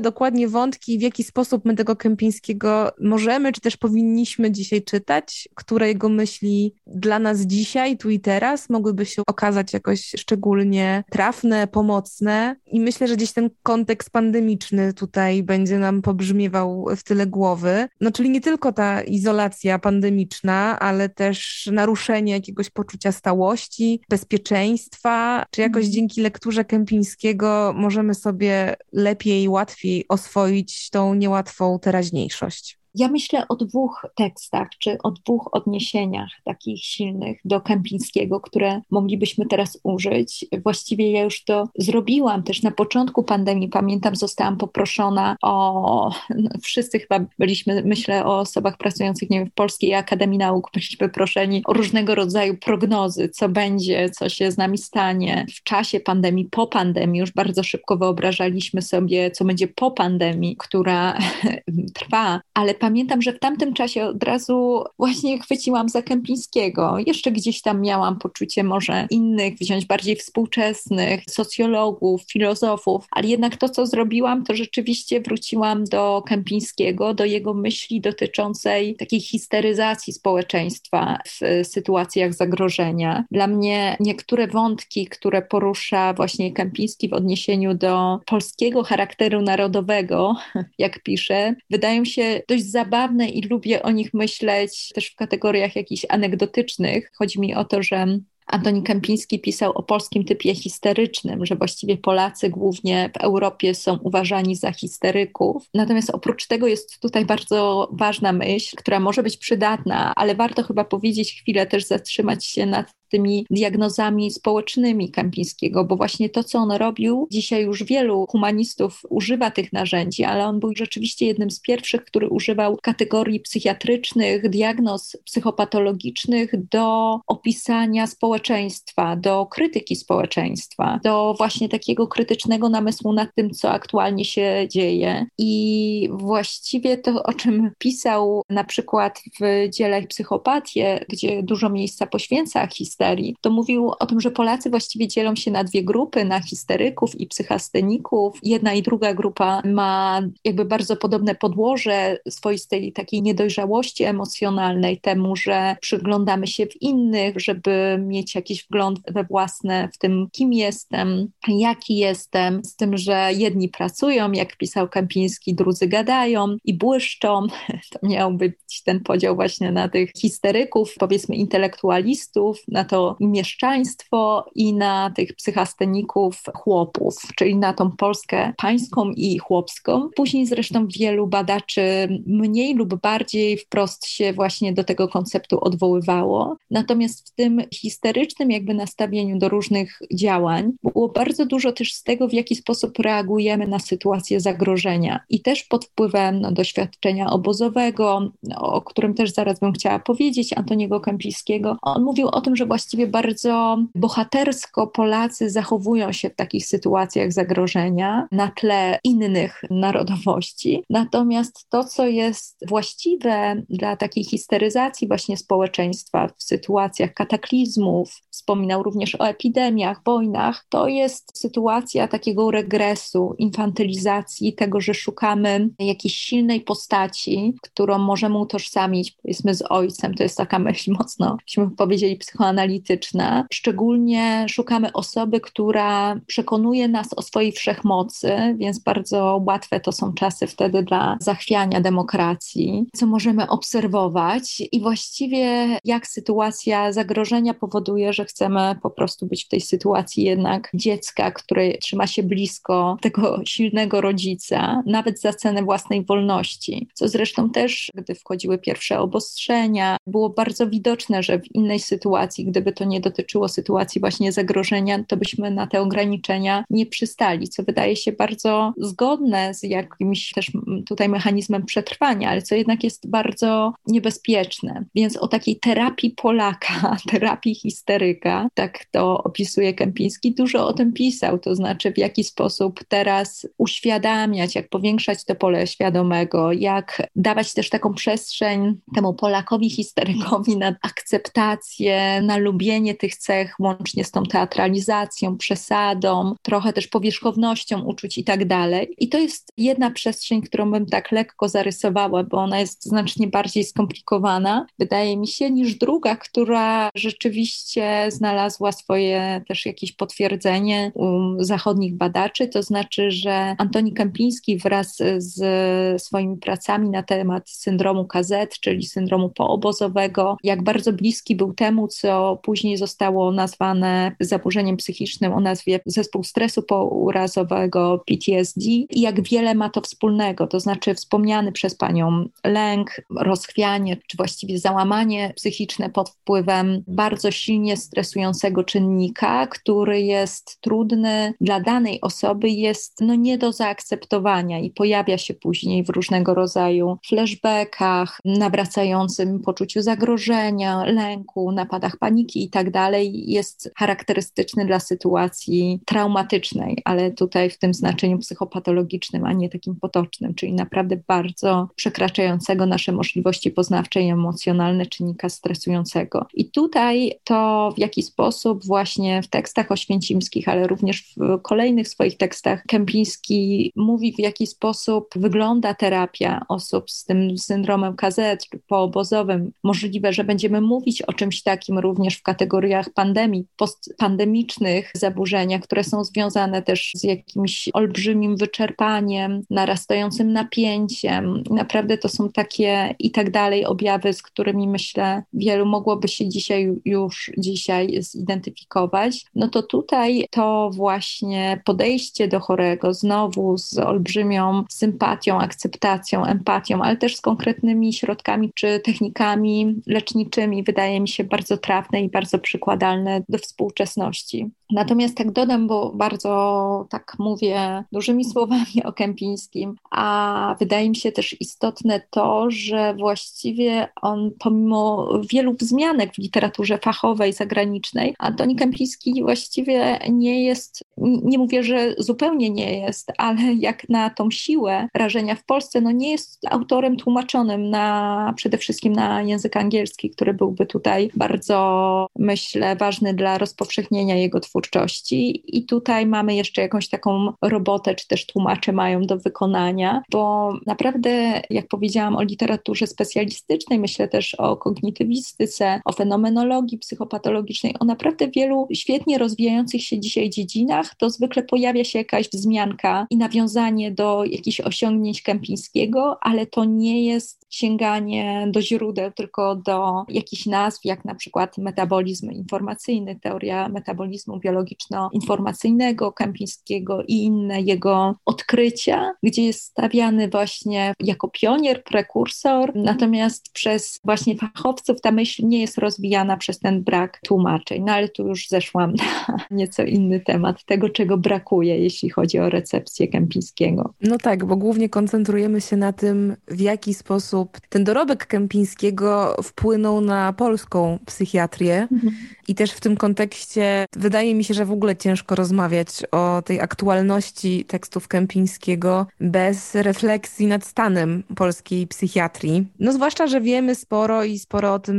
dokładnie 0.00 0.48
wątki 0.48 0.69
i 0.88 0.98
w 0.98 1.02
jaki 1.02 1.24
sposób 1.24 1.64
my 1.64 1.74
tego 1.74 1.96
Kępińskiego 1.96 2.92
możemy, 3.00 3.52
czy 3.52 3.60
też 3.60 3.76
powinniśmy 3.76 4.50
dzisiaj 4.50 4.82
czytać, 4.82 5.48
które 5.54 5.88
jego 5.88 6.08
myśli 6.08 6.74
dla 6.86 7.18
nas 7.18 7.40
dzisiaj, 7.40 7.96
tu 7.96 8.10
i 8.10 8.20
teraz 8.20 8.70
mogłyby 8.70 9.06
się 9.06 9.22
okazać 9.26 9.72
jakoś 9.72 10.12
szczególnie 10.18 11.04
trafne, 11.10 11.66
pomocne. 11.66 12.56
I 12.66 12.80
myślę, 12.80 13.08
że 13.08 13.16
gdzieś 13.16 13.32
ten 13.32 13.50
kontekst 13.62 14.10
pandemiczny 14.10 14.94
tutaj 14.94 15.42
będzie 15.42 15.78
nam 15.78 16.02
pobrzmiewał 16.02 16.86
w 16.96 17.02
tyle 17.02 17.26
głowy. 17.26 17.88
No 18.00 18.10
czyli 18.10 18.30
nie 18.30 18.40
tylko 18.40 18.72
ta 18.72 19.02
izolacja 19.02 19.78
pandemiczna, 19.78 20.78
ale 20.80 21.08
też 21.08 21.68
naruszenie 21.72 22.32
jakiegoś 22.32 22.70
poczucia 22.70 23.12
stałości, 23.12 24.00
bezpieczeństwa, 24.08 25.44
czy 25.50 25.60
jakoś 25.60 25.84
mhm. 25.84 25.92
dzięki 25.92 26.20
lekturze 26.20 26.64
Kępińskiego 26.64 27.72
możemy 27.76 28.14
sobie 28.14 28.76
lepiej, 28.92 29.48
łatwiej 29.48 30.04
oswoić 30.08 30.59
tą 30.90 31.14
niełatwą 31.14 31.78
teraźniejszość? 31.78 32.79
Ja 32.94 33.08
myślę 33.08 33.48
o 33.48 33.56
dwóch 33.56 34.06
tekstach, 34.14 34.68
czy 34.78 34.98
o 35.02 35.10
dwóch 35.10 35.48
odniesieniach 35.52 36.28
takich 36.44 36.84
silnych 36.84 37.40
do 37.44 37.60
Kępińskiego, 37.60 38.40
które 38.40 38.80
moglibyśmy 38.90 39.46
teraz 39.46 39.80
użyć. 39.82 40.46
Właściwie 40.62 41.10
ja 41.10 41.22
już 41.22 41.44
to 41.44 41.68
zrobiłam 41.78 42.42
też 42.42 42.62
na 42.62 42.70
początku 42.70 43.22
pandemii. 43.22 43.68
Pamiętam, 43.68 44.16
zostałam 44.16 44.56
poproszona 44.56 45.36
o. 45.42 46.10
No, 46.30 46.50
wszyscy 46.62 46.98
chyba 46.98 47.20
byliśmy, 47.38 47.82
myślę 47.84 48.24
o 48.24 48.38
osobach 48.38 48.76
pracujących 48.76 49.30
nie 49.30 49.38
wiem, 49.38 49.48
w 49.48 49.54
Polskiej 49.54 49.94
Akademii 49.94 50.38
Nauk, 50.38 50.70
byliśmy 50.72 51.08
proszeni 51.08 51.62
o 51.64 51.72
różnego 51.72 52.14
rodzaju 52.14 52.56
prognozy, 52.56 53.28
co 53.28 53.48
będzie, 53.48 54.10
co 54.10 54.28
się 54.28 54.50
z 54.50 54.58
nami 54.58 54.78
stanie 54.78 55.46
w 55.56 55.62
czasie 55.62 56.00
pandemii, 56.00 56.44
po 56.44 56.66
pandemii. 56.66 57.20
Już 57.20 57.32
bardzo 57.32 57.62
szybko 57.62 57.96
wyobrażaliśmy 57.96 58.82
sobie, 58.82 59.30
co 59.30 59.44
będzie 59.44 59.68
po 59.68 59.90
pandemii, 59.90 60.56
która 60.56 61.18
trwa, 61.94 62.40
ale 62.54 62.74
pamiętam, 62.80 63.22
że 63.22 63.32
w 63.32 63.38
tamtym 63.38 63.74
czasie 63.74 64.04
od 64.04 64.24
razu 64.24 64.84
właśnie 64.98 65.38
chwyciłam 65.38 65.88
za 65.88 66.02
Kępińskiego. 66.02 66.96
Jeszcze 67.06 67.32
gdzieś 67.32 67.62
tam 67.62 67.80
miałam 67.80 68.18
poczucie 68.18 68.64
może 68.64 69.06
innych, 69.10 69.54
wziąć 69.54 69.86
bardziej 69.86 70.16
współczesnych, 70.16 71.20
socjologów, 71.28 72.22
filozofów, 72.32 73.06
ale 73.10 73.28
jednak 73.28 73.56
to, 73.56 73.68
co 73.68 73.86
zrobiłam, 73.86 74.44
to 74.44 74.54
rzeczywiście 74.54 75.20
wróciłam 75.20 75.84
do 75.84 76.22
Kępińskiego, 76.26 77.14
do 77.14 77.24
jego 77.24 77.54
myśli 77.54 78.00
dotyczącej 78.00 78.96
takiej 78.96 79.20
histeryzacji 79.20 80.12
społeczeństwa 80.12 81.18
w 81.26 81.66
sytuacjach 81.66 82.34
zagrożenia. 82.34 83.24
Dla 83.30 83.46
mnie 83.46 83.96
niektóre 84.00 84.46
wątki, 84.46 85.06
które 85.06 85.42
porusza 85.42 86.12
właśnie 86.12 86.52
Kępiński 86.52 87.08
w 87.08 87.12
odniesieniu 87.12 87.74
do 87.74 88.20
polskiego 88.26 88.82
charakteru 88.82 89.42
narodowego, 89.42 90.36
jak 90.78 91.02
pisze, 91.02 91.54
wydają 91.70 92.04
się 92.04 92.42
dość 92.48 92.69
zabawne 92.70 93.28
i 93.28 93.42
lubię 93.42 93.82
o 93.82 93.90
nich 93.90 94.14
myśleć 94.14 94.88
też 94.94 95.06
w 95.06 95.16
kategoriach 95.16 95.76
jakichś 95.76 96.06
anegdotycznych. 96.08 97.10
Chodzi 97.14 97.40
mi 97.40 97.54
o 97.54 97.64
to, 97.64 97.82
że 97.82 98.06
Antoni 98.46 98.82
Kępiński 98.82 99.38
pisał 99.38 99.72
o 99.72 99.82
polskim 99.82 100.24
typie 100.24 100.54
histerycznym, 100.54 101.46
że 101.46 101.56
właściwie 101.56 101.96
Polacy 101.96 102.48
głównie 102.48 103.10
w 103.14 103.20
Europie 103.20 103.74
są 103.74 103.98
uważani 103.98 104.56
za 104.56 104.72
histeryków. 104.72 105.68
Natomiast 105.74 106.10
oprócz 106.10 106.46
tego 106.46 106.66
jest 106.66 107.00
tutaj 107.00 107.24
bardzo 107.24 107.88
ważna 107.92 108.32
myśl, 108.32 108.76
która 108.76 109.00
może 109.00 109.22
być 109.22 109.36
przydatna, 109.36 110.12
ale 110.16 110.34
warto 110.34 110.62
chyba 110.62 110.84
powiedzieć 110.84 111.40
chwilę 111.40 111.66
też 111.66 111.84
zatrzymać 111.84 112.46
się 112.46 112.66
nad 112.66 112.99
tymi 113.10 113.46
diagnozami 113.50 114.30
społecznymi 114.30 115.10
Kępińskiego, 115.10 115.84
bo 115.84 115.96
właśnie 115.96 116.28
to, 116.28 116.44
co 116.44 116.58
on 116.58 116.70
robił, 116.72 117.28
dzisiaj 117.30 117.64
już 117.64 117.84
wielu 117.84 118.26
humanistów 118.28 119.02
używa 119.08 119.50
tych 119.50 119.72
narzędzi, 119.72 120.24
ale 120.24 120.46
on 120.46 120.60
był 120.60 120.72
rzeczywiście 120.76 121.26
jednym 121.26 121.50
z 121.50 121.60
pierwszych, 121.60 122.04
który 122.04 122.28
używał 122.28 122.76
kategorii 122.82 123.40
psychiatrycznych, 123.40 124.50
diagnoz 124.50 125.16
psychopatologicznych 125.24 126.68
do 126.68 127.18
opisania 127.26 128.06
społeczeństwa, 128.06 129.16
do 129.16 129.46
krytyki 129.46 129.96
społeczeństwa, 129.96 131.00
do 131.04 131.34
właśnie 131.38 131.68
takiego 131.68 132.06
krytycznego 132.06 132.68
namysłu 132.68 133.12
nad 133.12 133.28
tym, 133.34 133.50
co 133.50 133.70
aktualnie 133.70 134.24
się 134.24 134.66
dzieje. 134.70 135.26
I 135.38 136.08
właściwie 136.12 136.98
to, 136.98 137.22
o 137.22 137.32
czym 137.32 137.70
pisał 137.78 138.42
na 138.48 138.64
przykład 138.64 139.22
w 139.40 139.68
dziele 139.70 140.02
Psychopatię, 140.02 141.04
gdzie 141.08 141.42
dużo 141.42 141.70
miejsca 141.70 142.06
poświęca 142.06 142.66
historii, 142.66 142.99
histerii, 143.00 143.36
to 143.40 143.50
mówił 143.50 143.92
o 143.98 144.06
tym, 144.06 144.20
że 144.20 144.30
Polacy 144.30 144.70
właściwie 144.70 145.08
dzielą 145.08 145.36
się 145.36 145.50
na 145.50 145.64
dwie 145.64 145.84
grupy, 145.84 146.24
na 146.24 146.40
histeryków 146.40 147.20
i 147.20 147.26
psychasteników. 147.26 148.38
Jedna 148.42 148.72
i 148.72 148.82
druga 148.82 149.14
grupa 149.14 149.62
ma 149.64 150.22
jakby 150.44 150.64
bardzo 150.64 150.96
podobne 150.96 151.34
podłoże 151.34 152.18
swoistej 152.28 152.92
takiej 152.92 153.22
niedojrzałości 153.22 154.04
emocjonalnej, 154.04 155.00
temu, 155.00 155.36
że 155.36 155.76
przyglądamy 155.80 156.46
się 156.46 156.66
w 156.66 156.82
innych, 156.82 157.40
żeby 157.40 157.98
mieć 158.06 158.34
jakiś 158.34 158.64
wgląd 158.64 159.00
we 159.12 159.24
własne 159.24 159.88
w 159.94 159.98
tym, 159.98 160.28
kim 160.32 160.52
jestem, 160.52 161.30
jaki 161.48 161.96
jestem, 161.96 162.64
z 162.64 162.76
tym, 162.76 162.96
że 162.96 163.30
jedni 163.32 163.68
pracują, 163.68 164.32
jak 164.32 164.56
pisał 164.56 164.88
Kępiński, 164.88 165.54
drudzy 165.54 165.88
gadają 165.88 166.56
i 166.64 166.74
błyszczą. 166.74 167.46
To 167.90 168.06
miał 168.06 168.32
być 168.32 168.82
ten 168.84 169.00
podział 169.00 169.34
właśnie 169.34 169.72
na 169.72 169.88
tych 169.88 170.10
histeryków, 170.16 170.94
powiedzmy 170.98 171.36
intelektualistów, 171.36 172.62
na 172.68 172.84
to 172.90 173.16
mieszczaństwo 173.20 174.46
i 174.54 174.74
na 174.74 175.10
tych 175.10 175.34
psychasteników 175.34 176.42
chłopów, 176.54 177.14
czyli 177.36 177.56
na 177.56 177.72
tą 177.72 177.90
Polskę 177.90 178.52
pańską 178.56 179.10
i 179.16 179.38
chłopską. 179.38 180.08
Później 180.16 180.46
zresztą 180.46 180.86
wielu 180.98 181.26
badaczy 181.26 182.08
mniej 182.26 182.74
lub 182.74 183.00
bardziej 183.00 183.58
wprost 183.58 184.06
się 184.06 184.32
właśnie 184.32 184.72
do 184.72 184.84
tego 184.84 185.08
konceptu 185.08 185.64
odwoływało. 185.64 186.56
Natomiast 186.70 187.28
w 187.28 187.34
tym 187.34 187.62
histerycznym 187.74 188.50
jakby 188.50 188.74
nastawieniu 188.74 189.38
do 189.38 189.48
różnych 189.48 189.98
działań 190.14 190.72
było 190.82 191.08
bardzo 191.08 191.46
dużo 191.46 191.72
też 191.72 191.94
z 191.94 192.02
tego, 192.02 192.28
w 192.28 192.32
jaki 192.32 192.56
sposób 192.56 192.98
reagujemy 192.98 193.66
na 193.66 193.78
sytuację 193.78 194.40
zagrożenia 194.40 195.20
i 195.28 195.40
też 195.40 195.64
pod 195.64 195.84
wpływem 195.84 196.40
no, 196.40 196.52
doświadczenia 196.52 197.30
obozowego, 197.30 198.32
o 198.56 198.82
którym 198.82 199.14
też 199.14 199.32
zaraz 199.32 199.60
bym 199.60 199.72
chciała 199.72 199.98
powiedzieć, 199.98 200.52
Antoniego 200.52 201.00
Kępińskiego. 201.00 201.76
On 201.82 202.02
mówił 202.02 202.28
o 202.28 202.40
tym, 202.40 202.56
że 202.56 202.66
właściwie 202.80 203.06
bardzo 203.06 203.78
bohatersko 203.94 204.86
Polacy 204.86 205.50
zachowują 205.50 206.12
się 206.12 206.30
w 206.30 206.34
takich 206.34 206.66
sytuacjach 206.66 207.32
zagrożenia 207.32 208.28
na 208.32 208.50
tle 208.50 208.98
innych 209.04 209.62
narodowości. 209.70 210.84
Natomiast 210.90 211.66
to, 211.68 211.84
co 211.84 212.06
jest 212.06 212.64
właściwe 212.68 213.62
dla 213.70 213.96
takiej 213.96 214.24
histeryzacji 214.24 215.08
właśnie 215.08 215.36
społeczeństwa 215.36 216.28
w 216.36 216.42
sytuacjach 216.42 217.14
kataklizmów, 217.14 218.20
wspominał 218.30 218.82
również 218.82 219.14
o 219.14 219.28
epidemiach, 219.28 220.00
wojnach, 220.04 220.66
to 220.68 220.88
jest 220.88 221.38
sytuacja 221.38 222.08
takiego 222.08 222.50
regresu, 222.50 223.34
infantylizacji, 223.38 224.52
tego, 224.52 224.80
że 224.80 224.94
szukamy 224.94 225.68
jakiejś 225.78 226.16
silnej 226.16 226.60
postaci, 226.60 227.54
którą 227.62 227.98
możemy 227.98 228.38
utożsamić, 228.38 229.10
powiedzmy, 229.10 229.54
z 229.54 229.62
ojcem. 229.68 230.14
To 230.14 230.22
jest 230.22 230.36
taka 230.36 230.58
myśl 230.58 230.92
mocno, 230.92 231.36
byśmy 231.46 231.70
powiedzieli, 231.70 232.16
psychoanalityczna 232.16 232.69
analityczne. 232.70 233.44
Szczególnie 233.52 234.46
szukamy 234.48 234.92
osoby, 234.92 235.40
która 235.40 236.20
przekonuje 236.26 236.88
nas 236.88 237.08
o 237.16 237.22
swojej 237.22 237.52
wszechmocy, 237.52 238.56
więc 238.58 238.78
bardzo 238.78 239.42
łatwe 239.46 239.80
to 239.80 239.92
są 239.92 240.12
czasy 240.14 240.46
wtedy 240.46 240.82
dla 240.82 241.16
zachwiania 241.20 241.80
demokracji, 241.80 242.86
co 242.96 243.06
możemy 243.06 243.48
obserwować 243.48 244.62
i 244.72 244.80
właściwie 244.80 245.78
jak 245.84 246.06
sytuacja 246.06 246.92
zagrożenia 246.92 247.54
powoduje, 247.54 248.12
że 248.12 248.24
chcemy 248.24 248.74
po 248.82 248.90
prostu 248.90 249.26
być 249.26 249.44
w 249.44 249.48
tej 249.48 249.60
sytuacji 249.60 250.24
jednak 250.24 250.70
dziecka, 250.74 251.30
które 251.30 251.78
trzyma 251.78 252.06
się 252.06 252.22
blisko 252.22 252.96
tego 253.00 253.40
silnego 253.46 254.00
rodzica, 254.00 254.82
nawet 254.86 255.20
za 255.20 255.32
cenę 255.32 255.62
własnej 255.62 256.04
wolności. 256.04 256.88
Co 256.94 257.08
zresztą 257.08 257.50
też, 257.50 257.90
gdy 257.94 258.14
wchodziły 258.14 258.58
pierwsze 258.58 259.00
obostrzenia, 259.00 259.96
było 260.06 260.30
bardzo 260.30 260.66
widoczne, 260.66 261.22
że 261.22 261.38
w 261.38 261.54
innej 261.54 261.80
sytuacji, 261.80 262.49
gdyby 262.50 262.72
to 262.72 262.84
nie 262.84 263.00
dotyczyło 263.00 263.48
sytuacji 263.48 264.00
właśnie 264.00 264.32
zagrożenia, 264.32 265.04
to 265.08 265.16
byśmy 265.16 265.50
na 265.50 265.66
te 265.66 265.80
ograniczenia 265.80 266.64
nie 266.70 266.86
przystali, 266.86 267.48
co 267.48 267.62
wydaje 267.62 267.96
się 267.96 268.12
bardzo 268.12 268.72
zgodne 268.76 269.54
z 269.54 269.62
jakimś 269.62 270.32
też 270.32 270.50
tutaj 270.86 271.08
mechanizmem 271.08 271.66
przetrwania, 271.66 272.30
ale 272.30 272.42
co 272.42 272.54
jednak 272.54 272.84
jest 272.84 273.10
bardzo 273.10 273.72
niebezpieczne. 273.86 274.84
Więc 274.94 275.16
o 275.16 275.28
takiej 275.28 275.56
terapii 275.56 276.10
Polaka, 276.10 276.96
terapii 277.10 277.54
histeryka, 277.54 278.48
tak 278.54 278.84
to 278.90 279.22
opisuje 279.22 279.74
Kępiński, 279.74 280.34
dużo 280.34 280.66
o 280.66 280.72
tym 280.72 280.92
pisał, 280.92 281.38
to 281.38 281.54
znaczy 281.54 281.92
w 281.92 281.98
jaki 281.98 282.24
sposób 282.24 282.80
teraz 282.88 283.46
uświadamiać, 283.58 284.54
jak 284.54 284.68
powiększać 284.68 285.24
to 285.24 285.34
pole 285.34 285.66
świadomego, 285.66 286.52
jak 286.52 287.02
dawać 287.16 287.54
też 287.54 287.70
taką 287.70 287.94
przestrzeń 287.94 288.80
temu 288.94 289.14
Polakowi 289.14 289.70
histerykowi 289.70 290.56
na 290.56 290.76
akceptację, 290.82 292.22
na 292.22 292.38
lubienie 292.40 292.94
tych 292.94 293.16
cech, 293.16 293.54
łącznie 293.58 294.04
z 294.04 294.10
tą 294.10 294.22
teatralizacją, 294.22 295.36
przesadą, 295.36 296.34
trochę 296.42 296.72
też 296.72 296.86
powierzchownością 296.86 297.82
uczuć 297.84 298.18
i 298.18 298.24
tak 298.24 298.44
dalej. 298.44 298.94
I 298.98 299.08
to 299.08 299.18
jest 299.18 299.52
jedna 299.56 299.90
przestrzeń, 299.90 300.42
którą 300.42 300.70
bym 300.70 300.86
tak 300.86 301.12
lekko 301.12 301.48
zarysowała, 301.48 302.24
bo 302.24 302.36
ona 302.36 302.60
jest 302.60 302.84
znacznie 302.84 303.26
bardziej 303.28 303.64
skomplikowana, 303.64 304.66
wydaje 304.78 305.16
mi 305.16 305.28
się, 305.28 305.50
niż 305.50 305.74
druga, 305.74 306.16
która 306.16 306.90
rzeczywiście 306.94 308.06
znalazła 308.08 308.72
swoje 308.72 309.42
też 309.48 309.66
jakieś 309.66 309.92
potwierdzenie 309.92 310.92
u 310.94 311.20
zachodnich 311.38 311.96
badaczy. 311.96 312.48
To 312.48 312.62
znaczy, 312.62 313.10
że 313.10 313.54
Antoni 313.58 313.92
Kępiński 313.92 314.58
wraz 314.58 314.96
z 315.16 316.02
swoimi 316.02 316.36
pracami 316.36 316.90
na 316.90 317.02
temat 317.02 317.50
syndromu 317.50 318.06
KZ, 318.06 318.32
czyli 318.60 318.86
syndromu 318.86 319.28
poobozowego, 319.28 320.36
jak 320.42 320.62
bardzo 320.62 320.92
bliski 320.92 321.36
był 321.36 321.54
temu, 321.54 321.88
co 321.88 322.29
później 322.36 322.76
zostało 322.76 323.32
nazwane 323.32 324.16
zaburzeniem 324.20 324.76
psychicznym 324.76 325.32
o 325.32 325.40
nazwie 325.40 325.80
zespół 325.86 326.24
stresu 326.24 326.62
pourazowego 326.62 328.02
PTSD 328.06 328.64
i 328.66 329.00
jak 329.00 329.28
wiele 329.28 329.54
ma 329.54 329.70
to 329.70 329.80
wspólnego, 329.80 330.46
to 330.46 330.60
znaczy 330.60 330.94
wspomniany 330.94 331.52
przez 331.52 331.74
panią 331.74 332.28
lęk, 332.44 332.90
rozchwianie, 333.16 333.96
czy 334.06 334.16
właściwie 334.16 334.58
załamanie 334.58 335.32
psychiczne 335.36 335.90
pod 335.90 336.10
wpływem 336.10 336.84
bardzo 336.86 337.30
silnie 337.30 337.76
stresującego 337.76 338.64
czynnika, 338.64 339.46
który 339.46 340.00
jest 340.00 340.60
trudny 340.60 341.34
dla 341.40 341.60
danej 341.60 342.00
osoby, 342.00 342.48
jest 342.48 343.00
no 343.00 343.14
nie 343.14 343.38
do 343.38 343.52
zaakceptowania 343.52 344.58
i 344.58 344.70
pojawia 344.70 345.18
się 345.18 345.34
później 345.34 345.84
w 345.84 345.88
różnego 345.90 346.34
rodzaju 346.34 346.98
flashbackach, 347.06 348.18
nawracającym 348.24 349.40
poczuciu 349.40 349.82
zagrożenia, 349.82 350.84
lęku, 350.84 351.52
napadach 351.52 351.96
paniki 351.96 352.19
i 352.36 352.50
tak 352.50 352.70
dalej, 352.70 353.30
jest 353.30 353.70
charakterystyczny 353.76 354.66
dla 354.66 354.80
sytuacji 354.80 355.80
traumatycznej, 355.86 356.78
ale 356.84 357.10
tutaj 357.10 357.50
w 357.50 357.58
tym 357.58 357.74
znaczeniu 357.74 358.18
psychopatologicznym, 358.18 359.24
a 359.24 359.32
nie 359.32 359.48
takim 359.48 359.76
potocznym, 359.76 360.34
czyli 360.34 360.52
naprawdę 360.52 361.00
bardzo 361.08 361.68
przekraczającego 361.76 362.66
nasze 362.66 362.92
możliwości 362.92 363.50
poznawcze 363.50 364.02
i 364.02 364.08
emocjonalne 364.08 364.86
czynnika 364.86 365.28
stresującego. 365.28 366.26
I 366.34 366.50
tutaj 366.50 367.12
to, 367.24 367.72
w 367.76 367.78
jaki 367.78 368.02
sposób 368.02 368.64
właśnie 368.64 369.22
w 369.22 369.28
tekstach 369.28 369.72
oświęcimskich, 369.72 370.48
ale 370.48 370.66
również 370.66 371.14
w 371.16 371.42
kolejnych 371.42 371.88
swoich 371.88 372.16
tekstach 372.16 372.62
Kępiński 372.66 373.72
mówi, 373.76 374.12
w 374.12 374.18
jaki 374.18 374.46
sposób 374.46 375.08
wygląda 375.16 375.74
terapia 375.74 376.44
osób 376.48 376.90
z 376.90 377.04
tym 377.04 377.38
syndromem 377.38 377.96
KZ 377.96 378.20
poobozowym. 378.66 379.52
Możliwe, 379.64 380.12
że 380.12 380.24
będziemy 380.24 380.60
mówić 380.60 381.02
o 381.02 381.12
czymś 381.12 381.42
takim 381.42 381.78
również 381.78 382.09
w 382.16 382.22
kategoriach 382.22 382.90
pandemii, 382.94 383.46
postpandemicznych 383.56 384.90
zaburzeniach, 384.94 385.62
które 385.62 385.84
są 385.84 386.04
związane 386.04 386.62
też 386.62 386.92
z 386.94 387.04
jakimś 387.04 387.68
olbrzymim 387.72 388.36
wyczerpaniem, 388.36 389.42
narastającym 389.50 390.32
napięciem. 390.32 391.42
Naprawdę 391.50 391.98
to 391.98 392.08
są 392.08 392.28
takie 392.28 392.94
i 392.98 393.10
tak 393.10 393.30
dalej 393.30 393.66
objawy, 393.66 394.12
z 394.12 394.22
którymi 394.22 394.68
myślę 394.68 395.22
wielu 395.32 395.66
mogłoby 395.66 396.08
się 396.08 396.28
dzisiaj 396.28 396.72
już 396.84 397.30
dzisiaj 397.38 398.02
zidentyfikować. 398.02 399.24
No 399.34 399.48
to 399.48 399.62
tutaj 399.62 400.26
to 400.30 400.70
właśnie 400.74 401.62
podejście 401.64 402.28
do 402.28 402.40
chorego 402.40 402.94
znowu 402.94 403.58
z 403.58 403.78
olbrzymią 403.78 404.64
sympatią, 404.70 405.38
akceptacją, 405.38 406.24
empatią, 406.24 406.82
ale 406.82 406.96
też 406.96 407.16
z 407.16 407.20
konkretnymi 407.20 407.92
środkami 407.92 408.50
czy 408.54 408.80
technikami 408.80 409.82
leczniczymi 409.86 410.62
wydaje 410.62 411.00
mi 411.00 411.08
się 411.08 411.24
bardzo 411.24 411.56
trafne 411.56 411.99
i 412.00 412.10
bardzo 412.10 412.38
przykładalne 412.38 413.22
do 413.28 413.38
współczesności. 413.38 414.50
Natomiast 414.72 415.16
tak 415.16 415.30
dodam, 415.30 415.66
bo 415.66 415.92
bardzo 415.94 416.86
tak 416.90 417.16
mówię 417.18 417.84
dużymi 417.92 418.24
słowami 418.24 418.84
o 418.84 418.92
Kępińskim, 418.92 419.76
a 419.90 420.56
wydaje 420.58 420.88
mi 420.88 420.96
się 420.96 421.12
też 421.12 421.36
istotne 421.40 422.00
to, 422.10 422.46
że 422.50 422.94
właściwie 422.94 423.88
on 424.02 424.30
pomimo 424.38 425.08
wielu 425.32 425.54
wzmianek 425.54 426.14
w 426.14 426.18
literaturze 426.18 426.78
fachowej, 426.78 427.32
zagranicznej, 427.32 428.14
Antoni 428.18 428.56
Kępiński 428.56 429.22
właściwie 429.22 429.98
nie 430.08 430.44
jest, 430.44 430.84
nie 430.96 431.38
mówię, 431.38 431.62
że 431.62 431.94
zupełnie 431.98 432.50
nie 432.50 432.80
jest, 432.80 433.12
ale 433.18 433.42
jak 433.54 433.88
na 433.88 434.10
tą 434.10 434.30
siłę 434.30 434.88
rażenia 434.94 435.34
w 435.34 435.44
Polsce, 435.44 435.80
no 435.80 435.90
nie 435.90 436.10
jest 436.10 436.38
autorem 436.50 436.96
tłumaczonym 436.96 437.70
na 437.70 438.32
przede 438.36 438.58
wszystkim 438.58 438.92
na 438.92 439.22
język 439.22 439.56
angielski, 439.56 440.10
który 440.10 440.34
byłby 440.34 440.66
tutaj 440.66 441.10
bardzo, 441.16 442.06
myślę, 442.18 442.76
ważny 442.76 443.14
dla 443.14 443.38
rozpowszechnienia 443.38 444.16
jego 444.16 444.40
twórczości 444.40 444.59
twórczości. 444.60 445.42
I 445.58 445.64
tutaj 445.64 446.06
mamy 446.06 446.34
jeszcze 446.34 446.62
jakąś 446.62 446.88
taką 446.88 447.32
robotę, 447.42 447.94
czy 447.94 448.08
też 448.08 448.26
tłumacze 448.26 448.72
mają 448.72 449.02
do 449.02 449.18
wykonania, 449.18 450.02
bo 450.10 450.52
naprawdę, 450.66 451.42
jak 451.50 451.68
powiedziałam 451.68 452.16
o 452.16 452.22
literaturze 452.22 452.86
specjalistycznej, 452.86 453.78
myślę 453.78 454.08
też 454.08 454.34
o 454.34 454.56
kognitywistyce, 454.56 455.80
o 455.84 455.92
fenomenologii 455.92 456.78
psychopatologicznej, 456.78 457.74
o 457.80 457.84
naprawdę 457.84 458.28
wielu 458.28 458.68
świetnie 458.74 459.18
rozwijających 459.18 459.82
się 459.82 460.00
dzisiaj 460.00 460.30
dziedzinach, 460.30 460.94
to 460.94 461.10
zwykle 461.10 461.42
pojawia 461.42 461.84
się 461.84 461.98
jakaś 461.98 462.28
wzmianka 462.28 463.06
i 463.10 463.16
nawiązanie 463.16 463.90
do 463.90 464.24
jakichś 464.24 464.60
osiągnięć 464.60 465.22
Kępińskiego, 465.22 466.18
ale 466.20 466.46
to 466.46 466.64
nie 466.64 467.04
jest 467.04 467.39
sięganie 467.50 468.48
do 468.50 468.62
źródeł, 468.62 469.10
tylko 469.10 469.56
do 469.56 470.04
jakichś 470.08 470.46
nazw, 470.46 470.84
jak 470.84 471.04
na 471.04 471.14
przykład 471.14 471.58
metabolizm 471.58 472.30
informacyjny, 472.30 473.20
teoria 473.20 473.68
metabolizmu 473.68 474.40
biologiczno-informacyjnego 474.40 476.12
Kępińskiego 476.12 477.02
i 477.08 477.14
inne 477.14 477.60
jego 477.60 478.14
odkrycia, 478.26 479.12
gdzie 479.22 479.42
jest 479.42 479.62
stawiany 479.62 480.28
właśnie 480.28 480.94
jako 481.00 481.28
pionier, 481.28 481.84
prekursor, 481.84 482.72
natomiast 482.74 483.52
przez 483.52 484.00
właśnie 484.04 484.36
fachowców 484.36 485.00
ta 485.00 485.10
myśl 485.10 485.46
nie 485.46 485.60
jest 485.60 485.78
rozwijana 485.78 486.36
przez 486.36 486.58
ten 486.58 486.82
brak 486.82 487.20
tłumaczeń. 487.24 487.82
No 487.86 487.92
ale 487.92 488.08
tu 488.08 488.28
już 488.28 488.48
zeszłam 488.48 488.94
na 488.94 489.36
nieco 489.50 489.82
inny 489.82 490.20
temat 490.20 490.64
tego, 490.64 490.88
czego 490.88 491.18
brakuje, 491.18 491.78
jeśli 491.78 492.10
chodzi 492.10 492.38
o 492.38 492.50
recepcję 492.50 493.08
Kępińskiego. 493.08 493.94
No 494.00 494.18
tak, 494.18 494.44
bo 494.44 494.56
głównie 494.56 494.88
koncentrujemy 494.88 495.60
się 495.60 495.76
na 495.76 495.92
tym, 495.92 496.36
w 496.48 496.60
jaki 496.60 496.94
sposób 496.94 497.39
sposób 497.40 497.68
ten 497.68 497.84
dorobek 497.84 498.26
Kępińskiego 498.26 499.36
wpłynął 499.42 500.00
na 500.00 500.32
polską 500.32 500.98
psychiatrię 501.06 501.88
mhm. 501.92 502.12
i 502.48 502.54
też 502.54 502.72
w 502.72 502.80
tym 502.80 502.96
kontekście 502.96 503.86
wydaje 503.96 504.34
mi 504.34 504.44
się, 504.44 504.54
że 504.54 504.64
w 504.64 504.72
ogóle 504.72 504.96
ciężko 504.96 505.34
rozmawiać 505.34 505.88
o 506.12 506.42
tej 506.42 506.60
aktualności 506.60 507.64
tekstów 507.64 508.08
Kępińskiego 508.08 509.06
bez 509.20 509.74
refleksji 509.74 510.46
nad 510.46 510.64
stanem 510.64 511.22
polskiej 511.36 511.86
psychiatrii. 511.86 512.66
No 512.78 512.92
zwłaszcza, 512.92 513.26
że 513.26 513.40
wiemy 513.40 513.74
sporo 513.74 514.24
i 514.24 514.38
sporo 514.38 514.74
o 514.74 514.78
tym 514.78 514.98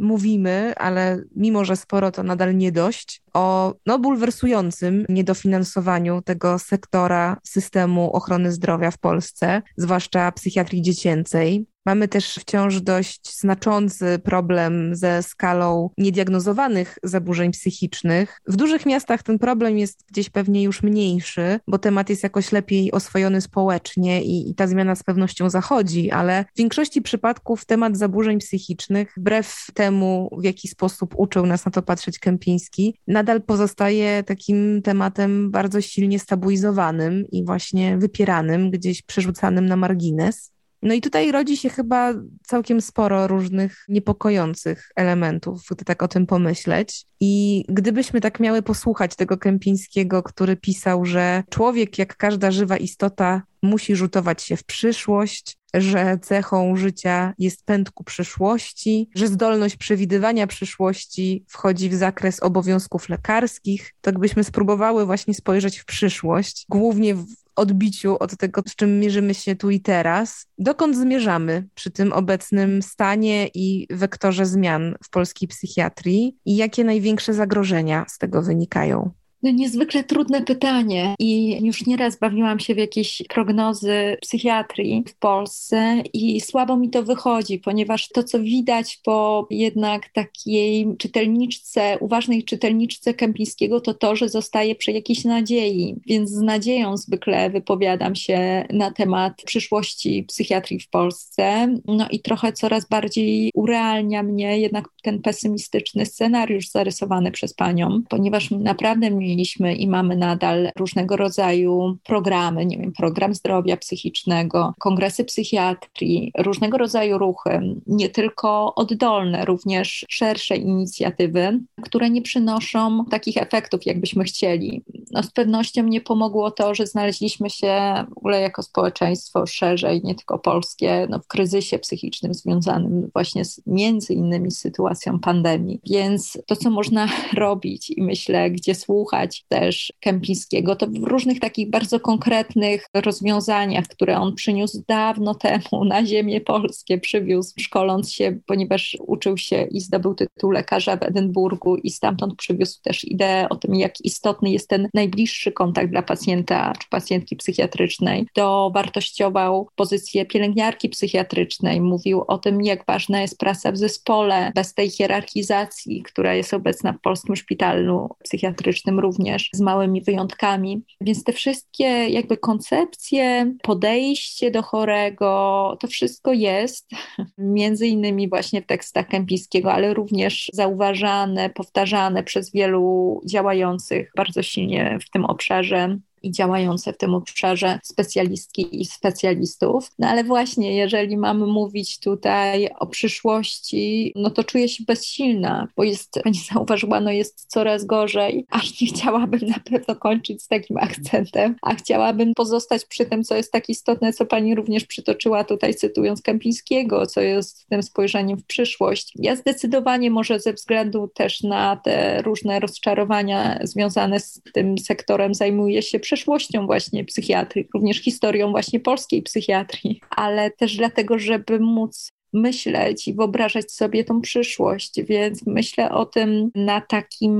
mówimy, 0.00 0.74
ale 0.76 1.22
mimo, 1.36 1.64
że 1.64 1.76
sporo 1.76 2.10
to 2.10 2.22
nadal 2.22 2.56
nie 2.56 2.72
dość 2.72 3.22
o 3.36 3.74
no, 3.86 3.98
bulwersującym 3.98 5.04
niedofinansowaniu 5.08 6.22
tego 6.22 6.58
sektora 6.58 7.36
systemu 7.44 8.12
ochrony 8.12 8.52
zdrowia 8.52 8.90
w 8.90 8.98
Polsce, 8.98 9.62
zwłaszcza 9.76 10.32
psychiatrii 10.32 10.82
dziecięcej. 10.82 11.66
Mamy 11.86 12.08
też 12.08 12.34
wciąż 12.34 12.80
dość 12.80 13.38
znaczący 13.38 14.18
problem 14.24 14.96
ze 14.96 15.22
skalą 15.22 15.90
niediagnozowanych 15.98 16.98
zaburzeń 17.02 17.52
psychicznych. 17.52 18.40
W 18.48 18.56
dużych 18.56 18.86
miastach 18.86 19.22
ten 19.22 19.38
problem 19.38 19.78
jest 19.78 20.04
gdzieś 20.08 20.30
pewnie 20.30 20.62
już 20.62 20.82
mniejszy, 20.82 21.60
bo 21.66 21.78
temat 21.78 22.10
jest 22.10 22.22
jakoś 22.22 22.52
lepiej 22.52 22.92
oswojony 22.92 23.40
społecznie 23.40 24.22
i, 24.22 24.50
i 24.50 24.54
ta 24.54 24.66
zmiana 24.66 24.94
z 24.94 25.02
pewnością 25.02 25.50
zachodzi, 25.50 26.10
ale 26.10 26.44
w 26.54 26.58
większości 26.58 27.02
przypadków 27.02 27.64
temat 27.64 27.96
zaburzeń 27.96 28.38
psychicznych, 28.38 29.12
wbrew 29.16 29.66
temu, 29.74 30.30
w 30.38 30.44
jaki 30.44 30.68
sposób 30.68 31.14
uczył 31.16 31.46
nas 31.46 31.64
na 31.64 31.72
to 31.72 31.82
patrzeć 31.82 32.18
Kępiński, 32.18 32.98
nadal 33.06 33.42
pozostaje 33.42 34.22
takim 34.22 34.82
tematem 34.82 35.50
bardzo 35.50 35.80
silnie 35.80 36.18
stabilizowanym 36.18 37.24
i 37.32 37.44
właśnie 37.44 37.98
wypieranym, 37.98 38.70
gdzieś 38.70 39.02
przerzucanym 39.02 39.66
na 39.66 39.76
margines. 39.76 40.55
No 40.82 40.94
i 40.94 41.00
tutaj 41.00 41.32
rodzi 41.32 41.56
się 41.56 41.68
chyba 41.68 42.12
całkiem 42.46 42.80
sporo 42.80 43.26
różnych 43.26 43.84
niepokojących 43.88 44.88
elementów, 44.96 45.62
gdy 45.70 45.84
tak 45.84 46.02
o 46.02 46.08
tym 46.08 46.26
pomyśleć. 46.26 47.06
I 47.20 47.64
gdybyśmy 47.68 48.20
tak 48.20 48.40
miały 48.40 48.62
posłuchać 48.62 49.16
tego 49.16 49.38
Kępińskiego, 49.38 50.22
który 50.22 50.56
pisał, 50.56 51.04
że 51.04 51.42
człowiek, 51.50 51.98
jak 51.98 52.16
każda 52.16 52.50
żywa 52.50 52.76
istota, 52.76 53.42
musi 53.62 53.96
rzutować 53.96 54.42
się 54.42 54.56
w 54.56 54.64
przyszłość, 54.64 55.58
że 55.74 56.18
cechą 56.22 56.76
życia 56.76 57.34
jest 57.38 57.64
pęd 57.64 57.90
ku 57.90 58.04
przyszłości, 58.04 59.08
że 59.14 59.28
zdolność 59.28 59.76
przewidywania 59.76 60.46
przyszłości 60.46 61.44
wchodzi 61.48 61.88
w 61.88 61.94
zakres 61.94 62.42
obowiązków 62.42 63.08
lekarskich, 63.08 63.94
to 64.00 64.10
gdybyśmy 64.10 64.44
spróbowały 64.44 65.06
właśnie 65.06 65.34
spojrzeć 65.34 65.78
w 65.78 65.84
przyszłość, 65.84 66.66
głównie 66.68 67.14
w 67.14 67.26
odbiciu 67.56 68.16
od 68.20 68.36
tego, 68.36 68.62
z 68.68 68.74
czym 68.74 69.00
mierzymy 69.00 69.34
się 69.34 69.56
tu 69.56 69.70
i 69.70 69.80
teraz. 69.80 70.46
Dokąd 70.58 70.96
zmierzamy 70.96 71.68
przy 71.74 71.90
tym 71.90 72.12
obecnym 72.12 72.82
stanie 72.82 73.48
i 73.54 73.86
wektorze 73.90 74.46
zmian 74.46 74.94
w 75.04 75.10
polskiej 75.10 75.48
psychiatrii 75.48 76.36
i 76.44 76.56
jakie 76.56 76.84
największe 76.84 77.34
zagrożenia 77.34 78.04
z 78.08 78.18
tego 78.18 78.42
wynikają? 78.42 79.10
No 79.42 79.50
niezwykle 79.50 80.04
trudne 80.04 80.42
pytanie 80.42 81.14
i 81.18 81.58
już 81.66 81.86
nieraz 81.86 82.18
bawiłam 82.18 82.58
się 82.58 82.74
w 82.74 82.78
jakieś 82.78 83.22
prognozy 83.28 84.16
psychiatrii 84.20 85.04
w 85.08 85.16
Polsce 85.16 86.02
i 86.12 86.40
słabo 86.40 86.76
mi 86.76 86.90
to 86.90 87.02
wychodzi, 87.02 87.58
ponieważ 87.58 88.08
to, 88.08 88.22
co 88.22 88.40
widać 88.40 89.00
po 89.04 89.46
jednak 89.50 90.08
takiej 90.08 90.86
czytelniczce, 90.98 91.98
uważnej 92.00 92.44
czytelniczce 92.44 93.14
Kępińskiego, 93.14 93.80
to 93.80 93.94
to, 93.94 94.16
że 94.16 94.28
zostaje 94.28 94.74
przy 94.74 94.92
jakiejś 94.92 95.24
nadziei, 95.24 95.96
więc 96.06 96.30
z 96.30 96.40
nadzieją 96.40 96.96
zwykle 96.96 97.50
wypowiadam 97.50 98.14
się 98.14 98.66
na 98.70 98.90
temat 98.90 99.42
przyszłości 99.44 100.24
psychiatrii 100.28 100.80
w 100.80 100.88
Polsce. 100.88 101.74
No 101.84 102.08
i 102.10 102.20
trochę 102.20 102.52
coraz 102.52 102.88
bardziej 102.88 103.50
urealnia 103.54 104.22
mnie 104.22 104.60
jednak 104.60 104.88
ten 105.02 105.22
pesymistyczny 105.22 106.06
scenariusz 106.06 106.68
zarysowany 106.68 107.30
przez 107.30 107.54
panią, 107.54 108.02
ponieważ 108.08 108.50
naprawdę 108.50 109.10
mieliśmy 109.26 109.74
i 109.74 109.88
mamy 109.88 110.16
nadal 110.16 110.70
różnego 110.78 111.16
rodzaju 111.16 111.96
programy, 112.04 112.66
nie 112.66 112.78
wiem, 112.78 112.92
program 112.92 113.34
zdrowia 113.34 113.76
psychicznego, 113.76 114.74
kongresy 114.78 115.24
psychiatrii, 115.24 116.32
różnego 116.38 116.78
rodzaju 116.78 117.18
ruchy, 117.18 117.60
nie 117.86 118.08
tylko 118.08 118.74
oddolne, 118.74 119.44
również 119.44 120.06
szersze 120.08 120.56
inicjatywy, 120.56 121.60
które 121.82 122.10
nie 122.10 122.22
przynoszą 122.22 123.04
takich 123.10 123.36
efektów, 123.36 123.86
jakbyśmy 123.86 124.24
chcieli. 124.24 124.82
No, 125.10 125.22
z 125.22 125.30
pewnością 125.30 125.82
nie 125.82 126.00
pomogło 126.00 126.50
to, 126.50 126.74
że 126.74 126.86
znaleźliśmy 126.86 127.50
się 127.50 128.04
w 128.14 128.18
ogóle 128.18 128.40
jako 128.40 128.62
społeczeństwo 128.62 129.46
szerzej, 129.46 130.00
nie 130.04 130.14
tylko 130.14 130.38
polskie, 130.38 131.06
no, 131.10 131.18
w 131.18 131.26
kryzysie 131.26 131.78
psychicznym 131.78 132.34
związanym 132.34 133.10
właśnie 133.12 133.44
z 133.44 133.62
między 133.66 134.14
innymi 134.14 134.50
sytuacją 134.50 135.20
pandemii. 135.20 135.80
Więc 135.90 136.38
to, 136.46 136.56
co 136.56 136.70
można 136.70 137.08
robić 137.34 137.90
i 137.90 138.02
myślę, 138.02 138.50
gdzie 138.50 138.74
słuchać 138.74 139.15
też 139.48 139.92
Kępińskiego, 140.00 140.76
to 140.76 140.86
w 140.86 141.02
różnych 141.02 141.40
takich 141.40 141.70
bardzo 141.70 142.00
konkretnych 142.00 142.86
rozwiązaniach, 142.94 143.84
które 143.86 144.18
on 144.18 144.34
przyniósł 144.34 144.82
dawno 144.88 145.34
temu 145.34 145.84
na 145.84 146.06
ziemię 146.06 146.40
polskie, 146.40 146.98
przywiózł 146.98 147.54
szkoląc 147.60 148.12
się, 148.12 148.38
ponieważ 148.46 148.96
uczył 149.06 149.36
się 149.36 149.62
i 149.62 149.80
zdobył 149.80 150.14
tytuł 150.14 150.50
lekarza 150.50 150.96
w 150.96 151.02
Edynburgu 151.02 151.76
i 151.76 151.90
stamtąd 151.90 152.36
przywiózł 152.36 152.80
też 152.82 153.04
ideę 153.04 153.48
o 153.48 153.56
tym, 153.56 153.74
jak 153.74 154.00
istotny 154.00 154.50
jest 154.50 154.68
ten 154.68 154.88
najbliższy 154.94 155.52
kontakt 155.52 155.90
dla 155.90 156.02
pacjenta 156.02 156.72
czy 156.80 156.88
pacjentki 156.88 157.36
psychiatrycznej. 157.36 158.26
Dowartościował 158.34 159.68
pozycję 159.76 160.26
pielęgniarki 160.26 160.88
psychiatrycznej, 160.88 161.80
mówił 161.80 162.24
o 162.28 162.38
tym, 162.38 162.62
jak 162.62 162.86
ważna 162.86 163.20
jest 163.20 163.38
praca 163.38 163.72
w 163.72 163.76
zespole, 163.76 164.52
bez 164.54 164.74
tej 164.74 164.90
hierarchizacji, 164.90 166.02
która 166.02 166.34
jest 166.34 166.54
obecna 166.54 166.92
w 166.92 167.00
polskim 167.00 167.36
szpitalu 167.36 168.08
psychiatrycznym 168.24 169.00
również, 169.06 169.50
z 169.52 169.60
małymi 169.60 170.02
wyjątkami. 170.02 170.82
Więc 171.00 171.24
te 171.24 171.32
wszystkie 171.32 171.84
jakby 172.08 172.36
koncepcje, 172.36 173.54
podejście 173.62 174.50
do 174.50 174.62
chorego, 174.62 175.76
to 175.80 175.86
wszystko 175.86 176.32
jest, 176.32 176.90
między 177.38 177.86
innymi 177.86 178.28
właśnie 178.28 178.62
w 178.62 178.66
tekstach 178.66 179.08
Kępińskiego, 179.08 179.72
ale 179.72 179.94
również 179.94 180.50
zauważane, 180.52 181.50
powtarzane 181.50 182.22
przez 182.22 182.52
wielu 182.52 183.20
działających 183.26 184.12
bardzo 184.16 184.42
silnie 184.42 184.98
w 185.06 185.10
tym 185.10 185.24
obszarze 185.24 185.98
i 186.26 186.30
działające 186.30 186.92
w 186.92 186.98
tym 186.98 187.14
obszarze 187.14 187.78
specjalistki 187.82 188.80
i 188.80 188.84
specjalistów. 188.84 189.90
No 189.98 190.08
ale 190.08 190.24
właśnie, 190.24 190.76
jeżeli 190.76 191.16
mamy 191.16 191.46
mówić 191.46 192.00
tutaj 192.00 192.68
o 192.78 192.86
przyszłości, 192.86 194.12
no 194.16 194.30
to 194.30 194.44
czuję 194.44 194.68
się 194.68 194.84
bezsilna, 194.84 195.68
bo 195.76 195.84
jest, 195.84 196.14
pani 196.24 196.38
zauważyła, 196.52 197.00
no 197.00 197.10
jest 197.10 197.46
coraz 197.48 197.84
gorzej, 197.84 198.46
aż 198.50 198.80
nie 198.80 198.86
chciałabym 198.86 199.40
na 199.48 199.60
pewno 199.70 199.96
kończyć 199.96 200.42
z 200.42 200.48
takim 200.48 200.76
akcentem, 200.76 201.56
a 201.62 201.74
chciałabym 201.74 202.34
pozostać 202.34 202.84
przy 202.84 203.06
tym, 203.06 203.24
co 203.24 203.34
jest 203.34 203.52
tak 203.52 203.68
istotne, 203.68 204.12
co 204.12 204.26
pani 204.26 204.54
również 204.54 204.84
przytoczyła 204.84 205.44
tutaj, 205.44 205.74
cytując 205.74 206.22
Kępińskiego, 206.22 207.06
co 207.06 207.20
jest 207.20 207.66
tym 207.68 207.82
spojrzeniem 207.82 208.38
w 208.38 208.46
przyszłość. 208.46 209.12
Ja 209.16 209.36
zdecydowanie 209.36 210.10
może 210.10 210.40
ze 210.40 210.52
względu 210.52 211.08
też 211.14 211.42
na 211.42 211.76
te 211.76 212.22
różne 212.22 212.60
rozczarowania 212.60 213.58
związane 213.62 214.20
z 214.20 214.40
tym 214.54 214.78
sektorem 214.78 215.34
zajmuję 215.34 215.82
się 215.82 216.00
przeszłością 216.16 216.66
właśnie 216.66 217.04
psychiatrii, 217.04 217.68
również 217.74 217.96
historią 217.96 218.50
właśnie 218.50 218.80
polskiej 218.80 219.22
psychiatrii, 219.22 220.00
ale 220.10 220.50
też 220.50 220.76
dlatego, 220.76 221.18
żeby 221.18 221.60
móc 221.60 222.12
myśleć 222.32 223.08
i 223.08 223.14
wyobrażać 223.14 223.72
sobie 223.72 224.04
tą 224.04 224.20
przyszłość, 224.20 225.02
więc 225.02 225.46
myślę 225.46 225.90
o 225.90 226.06
tym 226.06 226.50
na 226.54 226.80
takim 226.80 227.36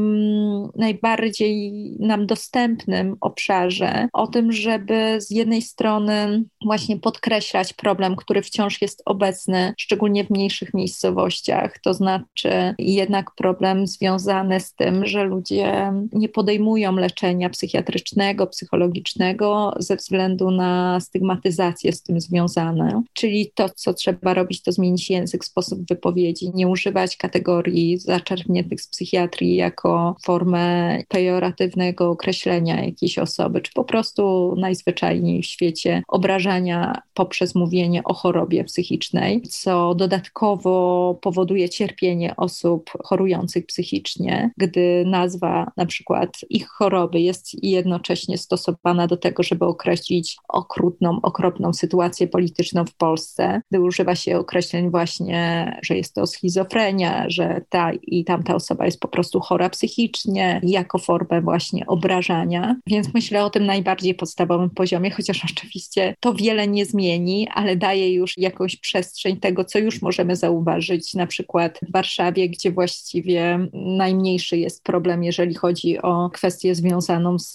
najbardziej 0.76 1.72
nam 2.00 2.26
dostępnym 2.26 3.16
obszarze, 3.20 4.08
o 4.12 4.26
tym, 4.26 4.52
żeby 4.52 5.20
z 5.20 5.30
jednej 5.30 5.62
strony 5.62 6.44
właśnie 6.64 6.96
podkreślać 6.96 7.72
problem, 7.72 8.16
który 8.16 8.42
wciąż 8.42 8.82
jest 8.82 9.02
obecny, 9.04 9.74
szczególnie 9.78 10.24
w 10.24 10.30
mniejszych 10.30 10.74
miejscowościach, 10.74 11.78
to 11.78 11.94
znaczy 11.94 12.74
jednak 12.78 13.30
problem 13.36 13.86
związany 13.86 14.60
z 14.60 14.74
tym, 14.74 15.06
że 15.06 15.24
ludzie 15.24 15.92
nie 16.12 16.28
podejmują 16.28 16.92
leczenia 16.92 17.50
psychiatrycznego, 17.50 18.46
psychologicznego 18.46 19.74
ze 19.78 19.96
względu 19.96 20.50
na 20.50 21.00
stygmatyzację 21.00 21.92
z 21.92 22.02
tym 22.02 22.20
związane, 22.20 23.02
czyli 23.12 23.52
to, 23.54 23.68
co 23.68 23.94
trzeba 23.94 24.34
robić, 24.34 24.62
to 24.62 24.72
zmienić 24.76 25.10
język, 25.10 25.44
sposób 25.44 25.88
wypowiedzi, 25.88 26.50
nie 26.54 26.68
używać 26.68 27.16
kategorii 27.16 27.98
zaczerpniętych 27.98 28.80
z 28.80 28.88
psychiatrii 28.88 29.56
jako 29.56 30.16
formę 30.24 30.98
pejoratywnego 31.08 32.10
określenia 32.10 32.84
jakiejś 32.84 33.18
osoby, 33.18 33.60
czy 33.60 33.72
po 33.74 33.84
prostu 33.84 34.54
najzwyczajniej 34.58 35.42
w 35.42 35.46
świecie 35.46 36.02
obrażania 36.08 37.02
poprzez 37.14 37.54
mówienie 37.54 38.04
o 38.04 38.14
chorobie 38.14 38.64
psychicznej, 38.64 39.42
co 39.42 39.94
dodatkowo 39.94 41.18
powoduje 41.22 41.68
cierpienie 41.68 42.36
osób 42.36 42.90
chorujących 43.04 43.66
psychicznie, 43.66 44.50
gdy 44.56 45.04
nazwa 45.06 45.72
na 45.76 45.86
przykład 45.86 46.30
ich 46.50 46.68
choroby 46.68 47.20
jest 47.20 47.64
jednocześnie 47.64 48.38
stosowana 48.38 49.06
do 49.06 49.16
tego, 49.16 49.42
żeby 49.42 49.64
określić 49.64 50.36
okrutną, 50.48 51.18
okropną 51.22 51.72
sytuację 51.72 52.28
polityczną 52.28 52.84
w 52.84 52.94
Polsce, 52.94 53.60
gdy 53.70 53.80
używa 53.80 54.14
się 54.14 54.38
określenia 54.38 54.65
określeń 54.66 54.90
właśnie, 54.90 55.78
że 55.82 55.96
jest 55.96 56.14
to 56.14 56.26
schizofrenia, 56.26 57.24
że 57.28 57.60
ta 57.68 57.92
i 58.02 58.24
tamta 58.24 58.54
osoba 58.54 58.84
jest 58.84 59.00
po 59.00 59.08
prostu 59.08 59.40
chora 59.40 59.70
psychicznie, 59.70 60.60
jako 60.62 60.98
formę 60.98 61.40
właśnie 61.40 61.86
obrażania. 61.86 62.76
Więc 62.86 63.14
myślę 63.14 63.44
o 63.44 63.50
tym 63.50 63.66
najbardziej 63.66 64.14
podstawowym 64.14 64.70
poziomie, 64.70 65.10
chociaż 65.10 65.44
oczywiście 65.50 66.14
to 66.20 66.34
wiele 66.34 66.68
nie 66.68 66.86
zmieni, 66.86 67.48
ale 67.54 67.76
daje 67.76 68.14
już 68.14 68.38
jakąś 68.38 68.76
przestrzeń 68.76 69.36
tego, 69.36 69.64
co 69.64 69.78
już 69.78 70.02
możemy 70.02 70.36
zauważyć, 70.36 71.14
na 71.14 71.26
przykład 71.26 71.80
w 71.88 71.92
Warszawie, 71.92 72.48
gdzie 72.48 72.72
właściwie 72.72 73.68
najmniejszy 73.72 74.58
jest 74.58 74.82
problem, 74.82 75.24
jeżeli 75.24 75.54
chodzi 75.54 76.02
o 76.02 76.30
kwestię 76.30 76.74
związaną 76.74 77.38
z 77.38 77.54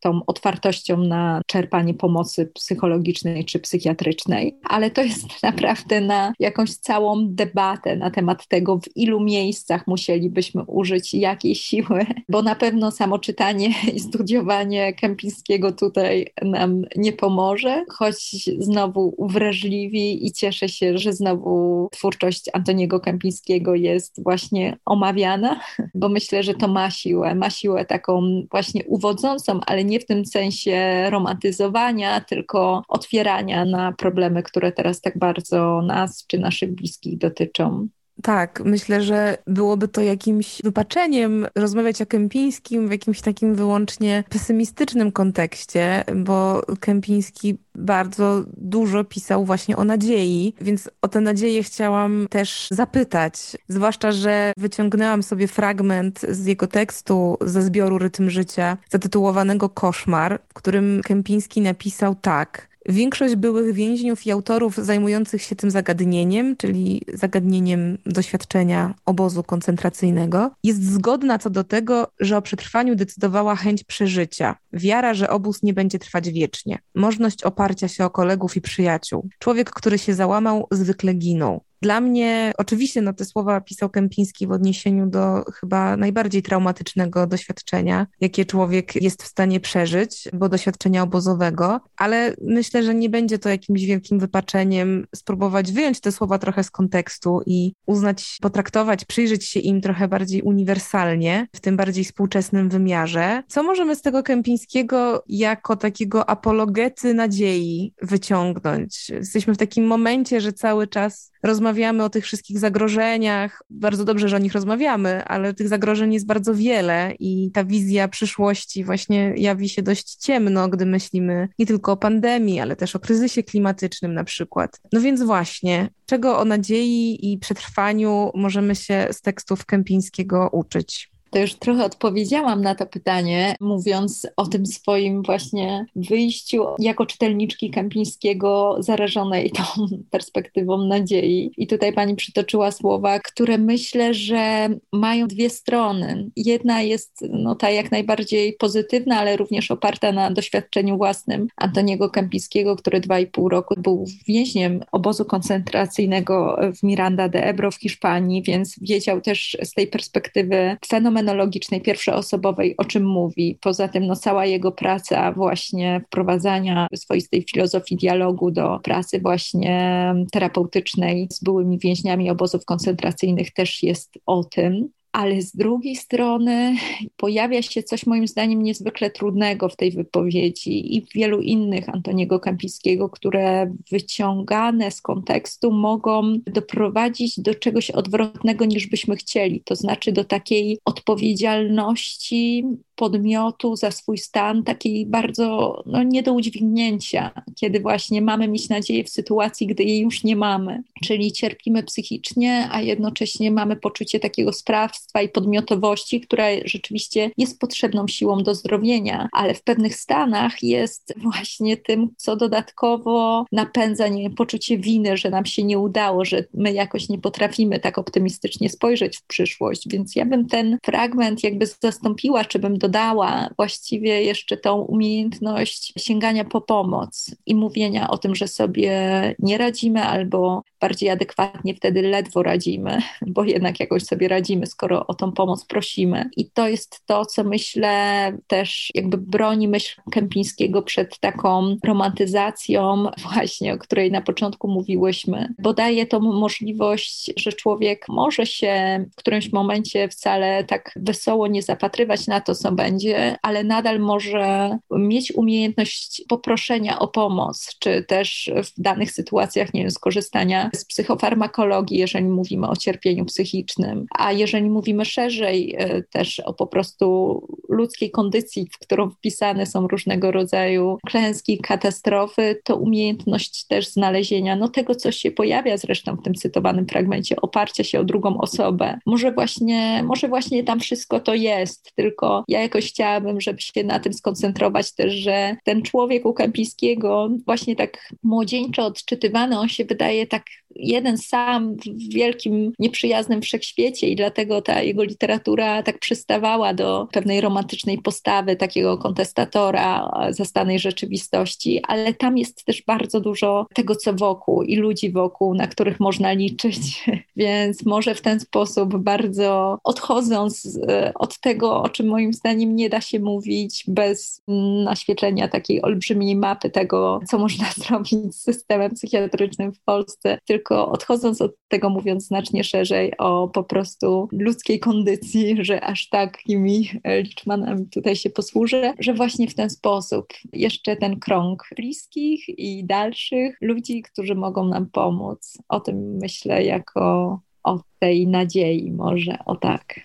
tą 0.00 0.20
otwartością 0.26 0.96
na 0.96 1.42
czerpanie 1.46 1.94
pomocy 1.94 2.50
psychologicznej 2.54 3.44
czy 3.44 3.58
psychiatrycznej, 3.58 4.56
ale 4.64 4.90
to 4.90 5.02
jest 5.02 5.24
naprawdę 5.42 6.00
na 6.00 6.33
jakąś 6.40 6.74
całą 6.74 7.28
debatę 7.28 7.96
na 7.96 8.10
temat 8.10 8.46
tego, 8.46 8.78
w 8.78 8.96
ilu 8.96 9.20
miejscach 9.20 9.86
musielibyśmy 9.86 10.62
użyć 10.62 11.14
jakiej 11.14 11.54
siły, 11.54 12.06
bo 12.28 12.42
na 12.42 12.54
pewno 12.54 12.90
samo 12.90 13.18
czytanie 13.18 13.70
i 13.94 14.00
studiowanie 14.00 14.92
Kępińskiego 14.92 15.72
tutaj 15.72 16.32
nam 16.42 16.82
nie 16.96 17.12
pomoże, 17.12 17.84
choć 17.88 18.50
znowu 18.58 19.14
uwrażliwi 19.16 20.26
i 20.26 20.32
cieszę 20.32 20.68
się, 20.68 20.98
że 20.98 21.12
znowu 21.12 21.88
twórczość 21.92 22.44
Antoniego 22.52 23.00
Kępińskiego 23.00 23.74
jest 23.74 24.22
właśnie 24.22 24.78
omawiana, 24.84 25.60
bo 25.94 26.08
myślę, 26.08 26.42
że 26.42 26.54
to 26.54 26.68
ma 26.68 26.90
siłę, 26.90 27.34
ma 27.34 27.50
siłę 27.50 27.84
taką 27.84 28.42
właśnie 28.50 28.84
uwodzącą, 28.84 29.60
ale 29.66 29.84
nie 29.84 30.00
w 30.00 30.06
tym 30.06 30.26
sensie 30.26 31.06
romantyzowania, 31.10 32.20
tylko 32.20 32.82
otwierania 32.88 33.64
na 33.64 33.92
problemy, 33.92 34.42
które 34.42 34.72
teraz 34.72 35.00
tak 35.00 35.18
bardzo 35.18 35.82
nas 35.82 36.23
czy 36.26 36.38
naszych 36.38 36.74
bliskich 36.74 37.18
dotyczą. 37.18 37.88
Tak, 38.22 38.62
myślę, 38.64 39.02
że 39.02 39.38
byłoby 39.46 39.88
to 39.88 40.00
jakimś 40.00 40.62
wypaczeniem 40.64 41.46
rozmawiać 41.54 42.02
o 42.02 42.06
Kępińskim 42.06 42.88
w 42.88 42.90
jakimś 42.90 43.20
takim 43.20 43.54
wyłącznie 43.54 44.24
pesymistycznym 44.28 45.12
kontekście, 45.12 46.04
bo 46.16 46.62
Kępiński 46.80 47.58
bardzo 47.74 48.44
dużo 48.56 49.04
pisał 49.04 49.44
właśnie 49.44 49.76
o 49.76 49.84
nadziei, 49.84 50.54
więc 50.60 50.90
o 51.02 51.08
tę 51.08 51.20
nadzieję 51.20 51.62
chciałam 51.62 52.26
też 52.30 52.68
zapytać. 52.70 53.34
Zwłaszcza, 53.68 54.12
że 54.12 54.52
wyciągnęłam 54.56 55.22
sobie 55.22 55.48
fragment 55.48 56.20
z 56.28 56.46
jego 56.46 56.66
tekstu 56.66 57.36
ze 57.40 57.62
zbioru 57.62 57.98
Rytm 57.98 58.30
Życia, 58.30 58.76
zatytułowanego 58.90 59.68
Koszmar, 59.68 60.40
w 60.48 60.54
którym 60.54 61.00
Kępiński 61.04 61.60
napisał 61.60 62.14
tak– 62.14 62.68
większość 62.86 63.34
byłych 63.36 63.74
więźniów 63.74 64.26
i 64.26 64.30
autorów 64.30 64.76
zajmujących 64.76 65.42
się 65.42 65.56
tym 65.56 65.70
zagadnieniem, 65.70 66.56
czyli 66.56 67.02
zagadnieniem 67.14 67.98
doświadczenia 68.06 68.94
obozu 69.04 69.42
koncentracyjnego, 69.42 70.50
jest 70.62 70.84
zgodna 70.84 71.38
co 71.38 71.50
do 71.50 71.64
tego, 71.64 72.12
że 72.20 72.36
o 72.36 72.42
przetrwaniu 72.42 72.94
decydowała 72.94 73.56
chęć 73.56 73.84
przeżycia, 73.84 74.56
wiara, 74.72 75.14
że 75.14 75.30
obóz 75.30 75.62
nie 75.62 75.74
będzie 75.74 75.98
trwać 75.98 76.30
wiecznie, 76.30 76.78
możliwość 76.94 77.42
oparcia 77.42 77.88
się 77.88 78.04
o 78.04 78.10
kolegów 78.10 78.56
i 78.56 78.60
przyjaciół. 78.60 79.28
Człowiek, 79.38 79.70
który 79.70 79.98
się 79.98 80.14
załamał, 80.14 80.66
zwykle 80.70 81.14
ginął. 81.14 81.64
Dla 81.84 82.00
mnie, 82.00 82.52
oczywiście, 82.58 83.02
no 83.02 83.12
te 83.12 83.24
słowa 83.24 83.60
pisał 83.60 83.88
Kępiński 83.90 84.46
w 84.46 84.50
odniesieniu 84.50 85.06
do 85.06 85.44
chyba 85.60 85.96
najbardziej 85.96 86.42
traumatycznego 86.42 87.26
doświadczenia, 87.26 88.06
jakie 88.20 88.44
człowiek 88.44 89.02
jest 89.02 89.22
w 89.22 89.26
stanie 89.26 89.60
przeżyć, 89.60 90.28
bo 90.32 90.48
doświadczenia 90.48 91.02
obozowego, 91.02 91.80
ale 91.96 92.34
myślę, 92.42 92.82
że 92.82 92.94
nie 92.94 93.08
będzie 93.08 93.38
to 93.38 93.48
jakimś 93.48 93.84
wielkim 93.84 94.18
wypaczeniem 94.18 95.06
spróbować 95.14 95.72
wyjąć 95.72 96.00
te 96.00 96.12
słowa 96.12 96.38
trochę 96.38 96.64
z 96.64 96.70
kontekstu 96.70 97.40
i 97.46 97.72
uznać, 97.86 98.38
potraktować, 98.40 99.04
przyjrzeć 99.04 99.44
się 99.44 99.60
im 99.60 99.80
trochę 99.80 100.08
bardziej 100.08 100.42
uniwersalnie, 100.42 101.46
w 101.54 101.60
tym 101.60 101.76
bardziej 101.76 102.04
współczesnym 102.04 102.68
wymiarze. 102.68 103.42
Co 103.48 103.62
możemy 103.62 103.96
z 103.96 104.02
tego 104.02 104.22
Kępińskiego 104.22 105.24
jako 105.28 105.76
takiego 105.76 106.30
apologety 106.30 107.14
nadziei 107.14 107.92
wyciągnąć? 108.02 109.08
Jesteśmy 109.10 109.54
w 109.54 109.58
takim 109.58 109.86
momencie, 109.86 110.40
że 110.40 110.52
cały 110.52 110.86
czas 110.86 111.33
rozmawiamy 111.44 112.04
o 112.04 112.10
tych 112.10 112.24
wszystkich 112.24 112.58
zagrożeniach. 112.58 113.62
Bardzo 113.70 114.04
dobrze, 114.04 114.28
że 114.28 114.36
o 114.36 114.38
nich 114.38 114.52
rozmawiamy, 114.52 115.24
ale 115.24 115.54
tych 115.54 115.68
zagrożeń 115.68 116.14
jest 116.14 116.26
bardzo 116.26 116.54
wiele 116.54 117.12
i 117.18 117.50
ta 117.50 117.64
wizja 117.64 118.08
przyszłości 118.08 118.84
właśnie 118.84 119.34
jawi 119.36 119.68
się 119.68 119.82
dość 119.82 120.14
ciemno, 120.14 120.68
gdy 120.68 120.86
myślimy 120.86 121.48
nie 121.58 121.66
tylko 121.66 121.92
o 121.92 121.96
pandemii, 121.96 122.60
ale 122.60 122.76
też 122.76 122.96
o 122.96 123.00
kryzysie 123.00 123.42
klimatycznym 123.42 124.14
na 124.14 124.24
przykład. 124.24 124.80
No 124.92 125.00
więc 125.00 125.22
właśnie, 125.22 125.88
czego 126.06 126.38
o 126.38 126.44
nadziei 126.44 127.32
i 127.32 127.38
przetrwaniu 127.38 128.30
możemy 128.34 128.74
się 128.74 129.08
z 129.12 129.20
tekstów 129.20 129.66
Kępińskiego 129.66 130.48
uczyć? 130.52 131.13
To 131.34 131.40
już 131.40 131.54
trochę 131.54 131.84
odpowiedziałam 131.84 132.62
na 132.62 132.74
to 132.74 132.86
pytanie, 132.86 133.56
mówiąc 133.60 134.26
o 134.36 134.46
tym 134.46 134.66
swoim 134.66 135.22
właśnie 135.22 135.86
wyjściu 135.96 136.64
jako 136.78 137.06
czytelniczki 137.06 137.70
Kępińskiego 137.70 138.76
zarażonej 138.78 139.50
tą 139.50 139.62
perspektywą 140.10 140.78
nadziei. 140.78 141.50
I 141.56 141.66
tutaj 141.66 141.92
pani 141.92 142.16
przytoczyła 142.16 142.70
słowa, 142.70 143.18
które 143.18 143.58
myślę, 143.58 144.14
że 144.14 144.68
mają 144.92 145.28
dwie 145.28 145.50
strony. 145.50 146.30
Jedna 146.36 146.82
jest 146.82 147.24
no, 147.30 147.54
ta 147.54 147.70
jak 147.70 147.90
najbardziej 147.90 148.52
pozytywna, 148.52 149.18
ale 149.18 149.36
również 149.36 149.70
oparta 149.70 150.12
na 150.12 150.30
doświadczeniu 150.30 150.96
własnym 150.96 151.48
Antoniego 151.56 152.10
Kępińskiego, 152.10 152.76
który 152.76 153.00
dwa 153.00 153.18
i 153.18 153.26
pół 153.26 153.48
roku 153.48 153.74
był 153.78 154.04
więźniem 154.26 154.80
obozu 154.92 155.24
koncentracyjnego 155.24 156.58
w 156.76 156.82
Miranda 156.82 157.28
de 157.28 157.44
Ebro 157.44 157.70
w 157.70 157.76
Hiszpanii, 157.76 158.42
więc 158.42 158.76
wiedział 158.80 159.20
też 159.20 159.56
z 159.62 159.72
tej 159.72 159.86
perspektywy 159.86 160.76
fenomenalnej 160.86 161.23
fenomenologicznej, 161.24 161.80
pierwszoosobowej, 161.80 162.76
o 162.76 162.84
czym 162.84 163.06
mówi. 163.06 163.58
Poza 163.60 163.88
tym 163.88 164.06
no, 164.06 164.16
cała 164.16 164.46
jego 164.46 164.72
praca 164.72 165.32
właśnie 165.32 166.00
wprowadzania 166.06 166.86
swoistej 166.94 167.44
filozofii 167.52 167.96
dialogu 167.96 168.50
do 168.50 168.80
pracy 168.82 169.20
właśnie 169.20 170.14
terapeutycznej 170.32 171.28
z 171.32 171.42
byłymi 171.42 171.78
więźniami 171.78 172.30
obozów 172.30 172.64
koncentracyjnych 172.64 173.52
też 173.52 173.82
jest 173.82 174.18
o 174.26 174.44
tym 174.44 174.88
ale 175.14 175.42
z 175.42 175.56
drugiej 175.56 175.96
strony 175.96 176.76
pojawia 177.16 177.62
się 177.62 177.82
coś 177.82 178.06
moim 178.06 178.28
zdaniem 178.28 178.62
niezwykle 178.62 179.10
trudnego 179.10 179.68
w 179.68 179.76
tej 179.76 179.90
wypowiedzi 179.90 180.96
i 180.96 181.02
w 181.02 181.12
wielu 181.14 181.40
innych 181.40 181.88
Antoniego 181.88 182.40
Kampińskiego, 182.40 183.08
które 183.08 183.74
wyciągane 183.90 184.90
z 184.90 185.00
kontekstu 185.00 185.72
mogą 185.72 186.38
doprowadzić 186.46 187.40
do 187.40 187.54
czegoś 187.54 187.90
odwrotnego 187.90 188.64
niż 188.64 188.86
byśmy 188.86 189.16
chcieli, 189.16 189.60
to 189.60 189.76
znaczy 189.76 190.12
do 190.12 190.24
takiej 190.24 190.78
odpowiedzialności 190.84 192.64
podmiotu 192.94 193.76
za 193.76 193.90
swój 193.90 194.18
stan, 194.18 194.62
takiej 194.62 195.06
bardzo 195.06 195.82
no, 195.86 196.02
nie 196.02 196.22
do 196.22 196.32
udźwignięcia, 196.32 197.30
kiedy 197.56 197.80
właśnie 197.80 198.22
mamy 198.22 198.48
mieć 198.48 198.68
nadzieję 198.68 199.04
w 199.04 199.08
sytuacji, 199.08 199.66
gdy 199.66 199.84
jej 199.84 200.00
już 200.00 200.24
nie 200.24 200.36
mamy, 200.36 200.82
czyli 201.04 201.32
cierpimy 201.32 201.82
psychicznie, 201.82 202.68
a 202.72 202.80
jednocześnie 202.80 203.50
mamy 203.50 203.76
poczucie 203.76 204.20
takiego 204.20 204.52
sprawstwa 204.52 205.22
i 205.22 205.28
podmiotowości, 205.28 206.20
która 206.20 206.44
rzeczywiście 206.64 207.30
jest 207.38 207.60
potrzebną 207.60 208.08
siłą 208.08 208.42
do 208.42 208.54
zdrowienia, 208.54 209.28
ale 209.32 209.54
w 209.54 209.62
pewnych 209.62 209.96
stanach 209.96 210.62
jest 210.62 211.14
właśnie 211.16 211.76
tym, 211.76 212.08
co 212.16 212.36
dodatkowo 212.36 213.44
napędza 213.52 214.08
nie, 214.08 214.30
poczucie 214.30 214.78
winy, 214.78 215.16
że 215.16 215.30
nam 215.30 215.46
się 215.46 215.62
nie 215.62 215.78
udało, 215.78 216.24
że 216.24 216.44
my 216.54 216.72
jakoś 216.72 217.08
nie 217.08 217.18
potrafimy 217.18 217.80
tak 217.80 217.98
optymistycznie 217.98 218.70
spojrzeć 218.70 219.16
w 219.16 219.26
przyszłość. 219.26 219.88
Więc 219.88 220.16
ja 220.16 220.26
bym 220.26 220.46
ten 220.46 220.78
fragment 220.84 221.44
jakby 221.44 221.66
zastąpiła, 221.66 222.44
czy 222.44 222.58
bym 222.58 222.78
dodała 222.84 223.48
właściwie 223.56 224.22
jeszcze 224.22 224.56
tą 224.56 224.80
umiejętność 224.80 225.92
sięgania 225.98 226.44
po 226.44 226.60
pomoc 226.60 227.36
i 227.46 227.54
mówienia 227.54 228.10
o 228.10 228.18
tym, 228.18 228.34
że 228.34 228.48
sobie 228.48 228.92
nie 229.38 229.58
radzimy 229.58 230.02
albo 230.02 230.62
bardziej 230.84 231.10
adekwatnie 231.10 231.74
wtedy 231.74 232.02
ledwo 232.02 232.42
radzimy, 232.42 232.98
bo 233.26 233.44
jednak 233.44 233.80
jakoś 233.80 234.02
sobie 234.02 234.28
radzimy, 234.28 234.66
skoro 234.66 235.06
o 235.06 235.14
tą 235.14 235.32
pomoc 235.32 235.64
prosimy. 235.64 236.30
I 236.36 236.50
to 236.50 236.68
jest 236.68 237.00
to, 237.06 237.26
co 237.26 237.44
myślę 237.44 238.32
też 238.46 238.90
jakby 238.94 239.18
broni 239.18 239.68
myśl 239.68 240.00
Kępińskiego 240.10 240.82
przed 240.82 241.18
taką 241.18 241.76
romantyzacją 241.84 243.06
właśnie, 243.32 243.74
o 243.74 243.78
której 243.78 244.12
na 244.12 244.20
początku 244.20 244.68
mówiłyśmy, 244.68 245.54
bo 245.58 245.74
daje 245.74 246.06
to 246.06 246.20
możliwość, 246.20 247.32
że 247.36 247.52
człowiek 247.52 248.08
może 248.08 248.46
się 248.46 249.04
w 249.12 249.16
którymś 249.16 249.52
momencie 249.52 250.08
wcale 250.08 250.64
tak 250.64 250.92
wesoło 250.96 251.46
nie 251.46 251.62
zapatrywać 251.62 252.26
na 252.26 252.40
to, 252.40 252.54
co 252.54 252.72
będzie, 252.72 253.36
ale 253.42 253.64
nadal 253.64 254.00
może 254.00 254.78
mieć 254.90 255.32
umiejętność 255.32 256.22
poproszenia 256.28 256.98
o 256.98 257.08
pomoc, 257.08 257.76
czy 257.78 258.02
też 258.02 258.50
w 258.64 258.80
danych 258.80 259.10
sytuacjach, 259.12 259.74
nie 259.74 259.80
wiem, 259.80 259.90
skorzystania 259.90 260.70
z 260.74 260.84
psychofarmakologii, 260.84 261.98
jeżeli 261.98 262.26
mówimy 262.26 262.68
o 262.68 262.76
cierpieniu 262.76 263.24
psychicznym, 263.24 264.06
a 264.10 264.32
jeżeli 264.32 264.70
mówimy 264.70 265.04
szerzej 265.04 265.74
e, 265.78 266.02
też 266.02 266.40
o 266.40 266.54
po 266.54 266.66
prostu 266.66 267.40
ludzkiej 267.68 268.10
kondycji, 268.10 268.68
w 268.72 268.78
którą 268.78 269.10
wpisane 269.10 269.66
są 269.66 269.88
różnego 269.88 270.30
rodzaju 270.30 270.98
klęski, 271.06 271.58
katastrofy, 271.58 272.60
to 272.64 272.76
umiejętność 272.76 273.66
też 273.66 273.88
znalezienia 273.88 274.56
no 274.56 274.68
tego, 274.68 274.94
co 274.94 275.12
się 275.12 275.30
pojawia 275.30 275.76
zresztą 275.76 276.16
w 276.16 276.22
tym 276.22 276.34
cytowanym 276.34 276.86
fragmencie, 276.86 277.36
oparcia 277.36 277.84
się 277.84 278.00
o 278.00 278.04
drugą 278.04 278.38
osobę. 278.38 278.98
Może 279.06 279.32
właśnie, 279.32 280.02
może 280.02 280.28
właśnie 280.28 280.64
tam 280.64 280.80
wszystko 280.80 281.20
to 281.20 281.34
jest, 281.34 281.92
tylko 281.96 282.44
ja 282.48 282.62
jakoś 282.62 282.88
chciałabym, 282.88 283.40
żeby 283.40 283.60
się 283.60 283.84
na 283.84 284.00
tym 284.00 284.12
skoncentrować 284.12 284.94
też, 284.94 285.12
że 285.14 285.56
ten 285.64 285.82
człowiek 285.82 286.26
u 286.26 286.34
Kępińskiego 286.34 287.30
właśnie 287.46 287.76
tak 287.76 288.08
młodzieńczo 288.22 288.86
odczytywany, 288.86 289.58
on 289.58 289.68
się 289.68 289.84
wydaje 289.84 290.26
tak 290.26 290.42
jeden 290.76 291.18
sam 291.18 291.76
w 291.76 292.14
wielkim, 292.14 292.72
nieprzyjaznym 292.78 293.42
wszechświecie 293.42 294.08
i 294.08 294.16
dlatego 294.16 294.62
ta 294.62 294.82
jego 294.82 295.04
literatura 295.04 295.82
tak 295.82 295.98
przystawała 295.98 296.74
do 296.74 297.08
pewnej 297.12 297.40
romantycznej 297.40 297.98
postawy 297.98 298.56
takiego 298.56 298.98
kontestatora 298.98 300.10
zastanej 300.30 300.78
rzeczywistości, 300.78 301.80
ale 301.88 302.14
tam 302.14 302.38
jest 302.38 302.64
też 302.64 302.82
bardzo 302.82 303.20
dużo 303.20 303.66
tego, 303.74 303.96
co 303.96 304.12
wokół 304.14 304.62
i 304.62 304.76
ludzi 304.76 305.12
wokół, 305.12 305.54
na 305.54 305.66
których 305.66 306.00
można 306.00 306.32
liczyć, 306.32 307.04
więc 307.36 307.86
może 307.86 308.14
w 308.14 308.20
ten 308.20 308.40
sposób 308.40 308.96
bardzo 308.96 309.78
odchodząc 309.84 310.78
e, 310.88 311.12
od 311.14 311.40
tego, 311.40 311.82
o 311.82 311.88
czym 311.88 312.06
moim 312.06 312.32
zdaniem 312.32 312.76
nie 312.76 312.88
da 312.88 313.00
się 313.00 313.20
mówić 313.20 313.84
bez 313.88 314.42
naświetlenia 314.84 315.48
takiej 315.48 315.82
olbrzymiej 315.82 316.36
mapy 316.36 316.70
tego, 316.70 317.20
co 317.28 317.38
można 317.38 317.66
zrobić 317.82 318.34
z 318.34 318.42
systemem 318.42 318.94
psychiatrycznym 318.94 319.72
w 319.72 319.80
Polsce, 319.80 320.38
tylko 320.44 320.63
tylko 320.64 320.92
odchodząc 320.92 321.40
od 321.40 321.52
tego, 321.68 321.90
mówiąc 321.90 322.26
znacznie 322.26 322.64
szerzej 322.64 323.12
o 323.18 323.48
po 323.48 323.64
prostu 323.64 324.28
ludzkiej 324.32 324.80
kondycji, 324.80 325.64
że 325.64 325.80
aż 325.80 326.08
takimi 326.08 326.90
liczmanami 327.04 327.86
tutaj 327.86 328.16
się 328.16 328.30
posłużę, 328.30 328.94
że 328.98 329.14
właśnie 329.14 329.48
w 329.48 329.54
ten 329.54 329.70
sposób 329.70 330.26
jeszcze 330.52 330.96
ten 330.96 331.20
krąg 331.20 331.68
bliskich 331.76 332.48
i 332.48 332.84
dalszych 332.84 333.56
ludzi, 333.60 334.02
którzy 334.02 334.34
mogą 334.34 334.64
nam 334.64 334.86
pomóc. 334.90 335.58
O 335.68 335.80
tym 335.80 336.16
myślę 336.22 336.64
jako 336.64 337.40
o 337.64 337.80
tej 337.98 338.26
nadziei 338.26 338.92
może, 338.92 339.38
o 339.46 339.56
tak. 339.56 340.00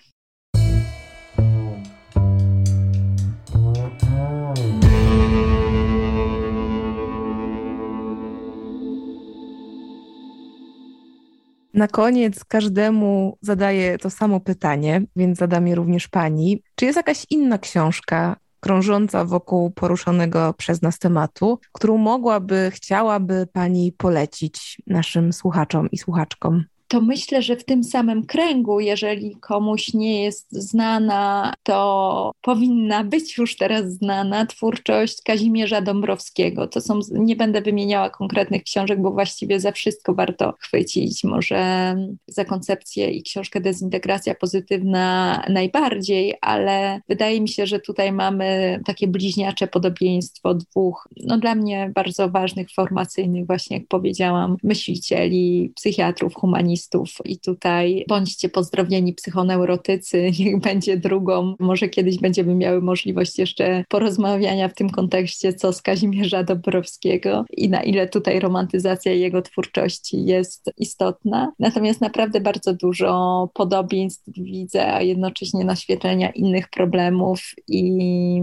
Na 11.74 11.88
koniec 11.88 12.44
każdemu 12.44 13.38
zadaję 13.40 13.98
to 13.98 14.10
samo 14.10 14.40
pytanie, 14.40 15.02
więc 15.16 15.38
zadam 15.38 15.66
je 15.66 15.74
również 15.74 16.08
pani. 16.08 16.62
Czy 16.74 16.84
jest 16.84 16.96
jakaś 16.96 17.26
inna 17.30 17.58
książka, 17.58 18.36
krążąca 18.60 19.24
wokół 19.24 19.70
poruszonego 19.70 20.54
przez 20.58 20.82
nas 20.82 20.98
tematu, 20.98 21.58
którą 21.72 21.96
mogłaby, 21.96 22.70
chciałaby 22.74 23.46
Pani 23.52 23.92
polecić 23.92 24.82
naszym 24.86 25.32
słuchaczom 25.32 25.90
i 25.90 25.98
słuchaczkom? 25.98 26.64
To 26.90 27.00
myślę, 27.00 27.42
że 27.42 27.56
w 27.56 27.64
tym 27.64 27.84
samym 27.84 28.26
kręgu, 28.26 28.80
jeżeli 28.80 29.36
komuś 29.36 29.94
nie 29.94 30.24
jest 30.24 30.52
znana, 30.52 31.54
to 31.62 32.32
powinna 32.42 33.04
być 33.04 33.38
już 33.38 33.56
teraz 33.56 33.92
znana 33.92 34.46
twórczość 34.46 35.22
Kazimierza 35.22 35.80
Dąbrowskiego. 35.80 36.66
To 36.66 36.80
są, 36.80 37.00
nie 37.10 37.36
będę 37.36 37.60
wymieniała 37.62 38.10
konkretnych 38.10 38.62
książek, 38.62 39.02
bo 39.02 39.10
właściwie 39.10 39.60
za 39.60 39.72
wszystko 39.72 40.14
warto 40.14 40.54
chwycić. 40.60 41.24
Może 41.24 41.94
za 42.26 42.44
koncepcję 42.44 43.10
i 43.10 43.22
książkę 43.22 43.60
Dezintegracja 43.60 44.34
Pozytywna 44.34 45.42
najbardziej, 45.48 46.34
ale 46.40 47.00
wydaje 47.08 47.40
mi 47.40 47.48
się, 47.48 47.66
że 47.66 47.80
tutaj 47.80 48.12
mamy 48.12 48.80
takie 48.86 49.08
bliźniacze 49.08 49.66
podobieństwo 49.66 50.54
dwóch, 50.54 51.08
no 51.24 51.38
dla 51.38 51.54
mnie 51.54 51.92
bardzo 51.94 52.30
ważnych, 52.30 52.70
formacyjnych, 52.70 53.46
właśnie 53.46 53.76
jak 53.76 53.86
powiedziałam, 53.88 54.56
myślicieli, 54.62 55.72
psychiatrów, 55.76 56.34
i 57.24 57.38
tutaj 57.38 58.04
bądźcie 58.08 58.48
pozdrowieni 58.48 59.12
psychoneurotycy, 59.12 60.30
niech 60.40 60.60
będzie 60.60 60.96
drugą. 60.96 61.54
Może 61.58 61.88
kiedyś 61.88 62.18
będziemy 62.18 62.54
miały 62.54 62.80
możliwość 62.80 63.38
jeszcze 63.38 63.84
porozmawiania 63.88 64.68
w 64.68 64.74
tym 64.74 64.90
kontekście, 64.90 65.52
co 65.52 65.72
z 65.72 65.82
Kazimierza 65.82 66.42
Dobrowskiego 66.42 67.44
i 67.56 67.68
na 67.68 67.82
ile 67.82 68.08
tutaj 68.08 68.40
romantyzacja 68.40 69.12
jego 69.12 69.42
twórczości 69.42 70.24
jest 70.24 70.70
istotna. 70.76 71.52
Natomiast 71.58 72.00
naprawdę 72.00 72.40
bardzo 72.40 72.74
dużo 72.74 73.48
podobieństw 73.54 74.24
widzę, 74.36 74.94
a 74.94 75.02
jednocześnie 75.02 75.64
naświetlenia 75.64 76.30
innych 76.30 76.68
problemów 76.68 77.40
i 77.68 78.42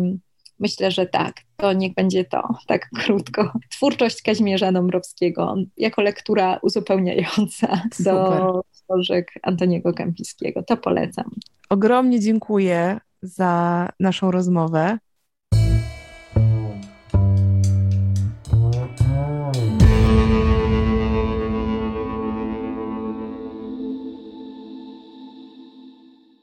myślę, 0.60 0.92
że 0.92 1.06
tak, 1.06 1.36
to 1.58 1.74
niech 1.74 1.94
będzie 1.94 2.26
to, 2.26 2.48
tak 2.68 2.90
krótko. 2.90 3.52
Twórczość 3.70 4.22
Kazimierza 4.22 4.72
Dąbrowskiego 4.72 5.56
jako 5.78 6.02
lektura 6.02 6.60
uzupełniająca 6.62 7.82
Super. 7.94 8.14
do 8.14 8.62
książek 8.88 9.32
Antoniego 9.44 9.94
Kępińskiego. 9.94 10.64
To 10.64 10.78
polecam. 10.78 11.26
Ogromnie 11.70 12.20
dziękuję 12.20 13.00
za 13.22 13.90
naszą 14.00 14.32
rozmowę. 14.32 14.98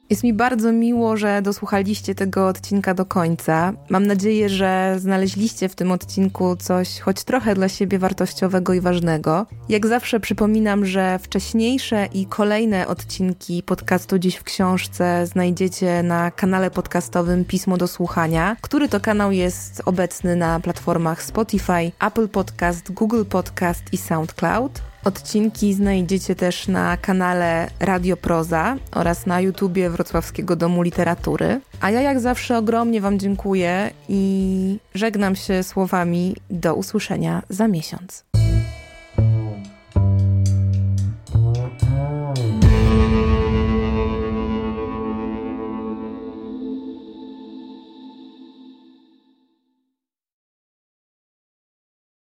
Jest 0.09 0.23
mi 0.23 0.33
bardzo 0.33 0.71
miło, 0.71 1.17
że 1.17 1.41
dosłuchaliście 1.41 2.15
tego 2.15 2.47
odcinka 2.47 2.93
do 2.93 3.05
końca. 3.05 3.73
Mam 3.89 4.07
nadzieję, 4.07 4.49
że 4.49 4.95
znaleźliście 4.99 5.69
w 5.69 5.75
tym 5.75 5.91
odcinku 5.91 6.55
coś 6.55 6.99
choć 6.99 7.23
trochę 7.23 7.55
dla 7.55 7.69
siebie 7.69 7.99
wartościowego 7.99 8.73
i 8.73 8.81
ważnego. 8.81 9.45
Jak 9.69 9.87
zawsze 9.87 10.19
przypominam, 10.19 10.85
że 10.85 11.19
wcześniejsze 11.19 12.07
i 12.13 12.25
kolejne 12.25 12.87
odcinki 12.87 13.63
podcastu 13.63 14.19
Dziś 14.19 14.35
w 14.35 14.43
Książce 14.43 15.27
znajdziecie 15.27 16.03
na 16.03 16.31
kanale 16.31 16.71
podcastowym 16.71 17.45
Pismo 17.45 17.77
do 17.77 17.87
Słuchania, 17.87 18.55
który 18.61 18.89
to 18.89 18.99
kanał 18.99 19.31
jest 19.31 19.81
obecny 19.85 20.35
na 20.35 20.59
platformach 20.59 21.23
Spotify, 21.23 21.91
Apple 21.99 22.27
Podcast, 22.27 22.91
Google 22.91 23.23
Podcast 23.29 23.83
i 23.91 23.97
SoundCloud. 23.97 24.81
Odcinki 25.05 25.73
znajdziecie 25.73 26.35
też 26.35 26.67
na 26.67 26.97
kanale 26.97 27.69
Radio 27.79 28.17
Proza 28.17 28.77
oraz 28.91 29.25
na 29.25 29.41
YouTubie 29.41 29.89
Wrocławskiego 29.89 30.55
Domu 30.55 30.81
Literatury. 30.81 31.61
A 31.81 31.91
ja 31.91 32.01
jak 32.01 32.19
zawsze 32.19 32.57
ogromnie 32.57 33.01
Wam 33.01 33.19
dziękuję 33.19 33.91
i 34.09 34.79
żegnam 34.93 35.35
się 35.35 35.63
słowami 35.63 36.35
do 36.49 36.75
usłyszenia 36.75 37.41
za 37.49 37.67
miesiąc. 37.67 38.25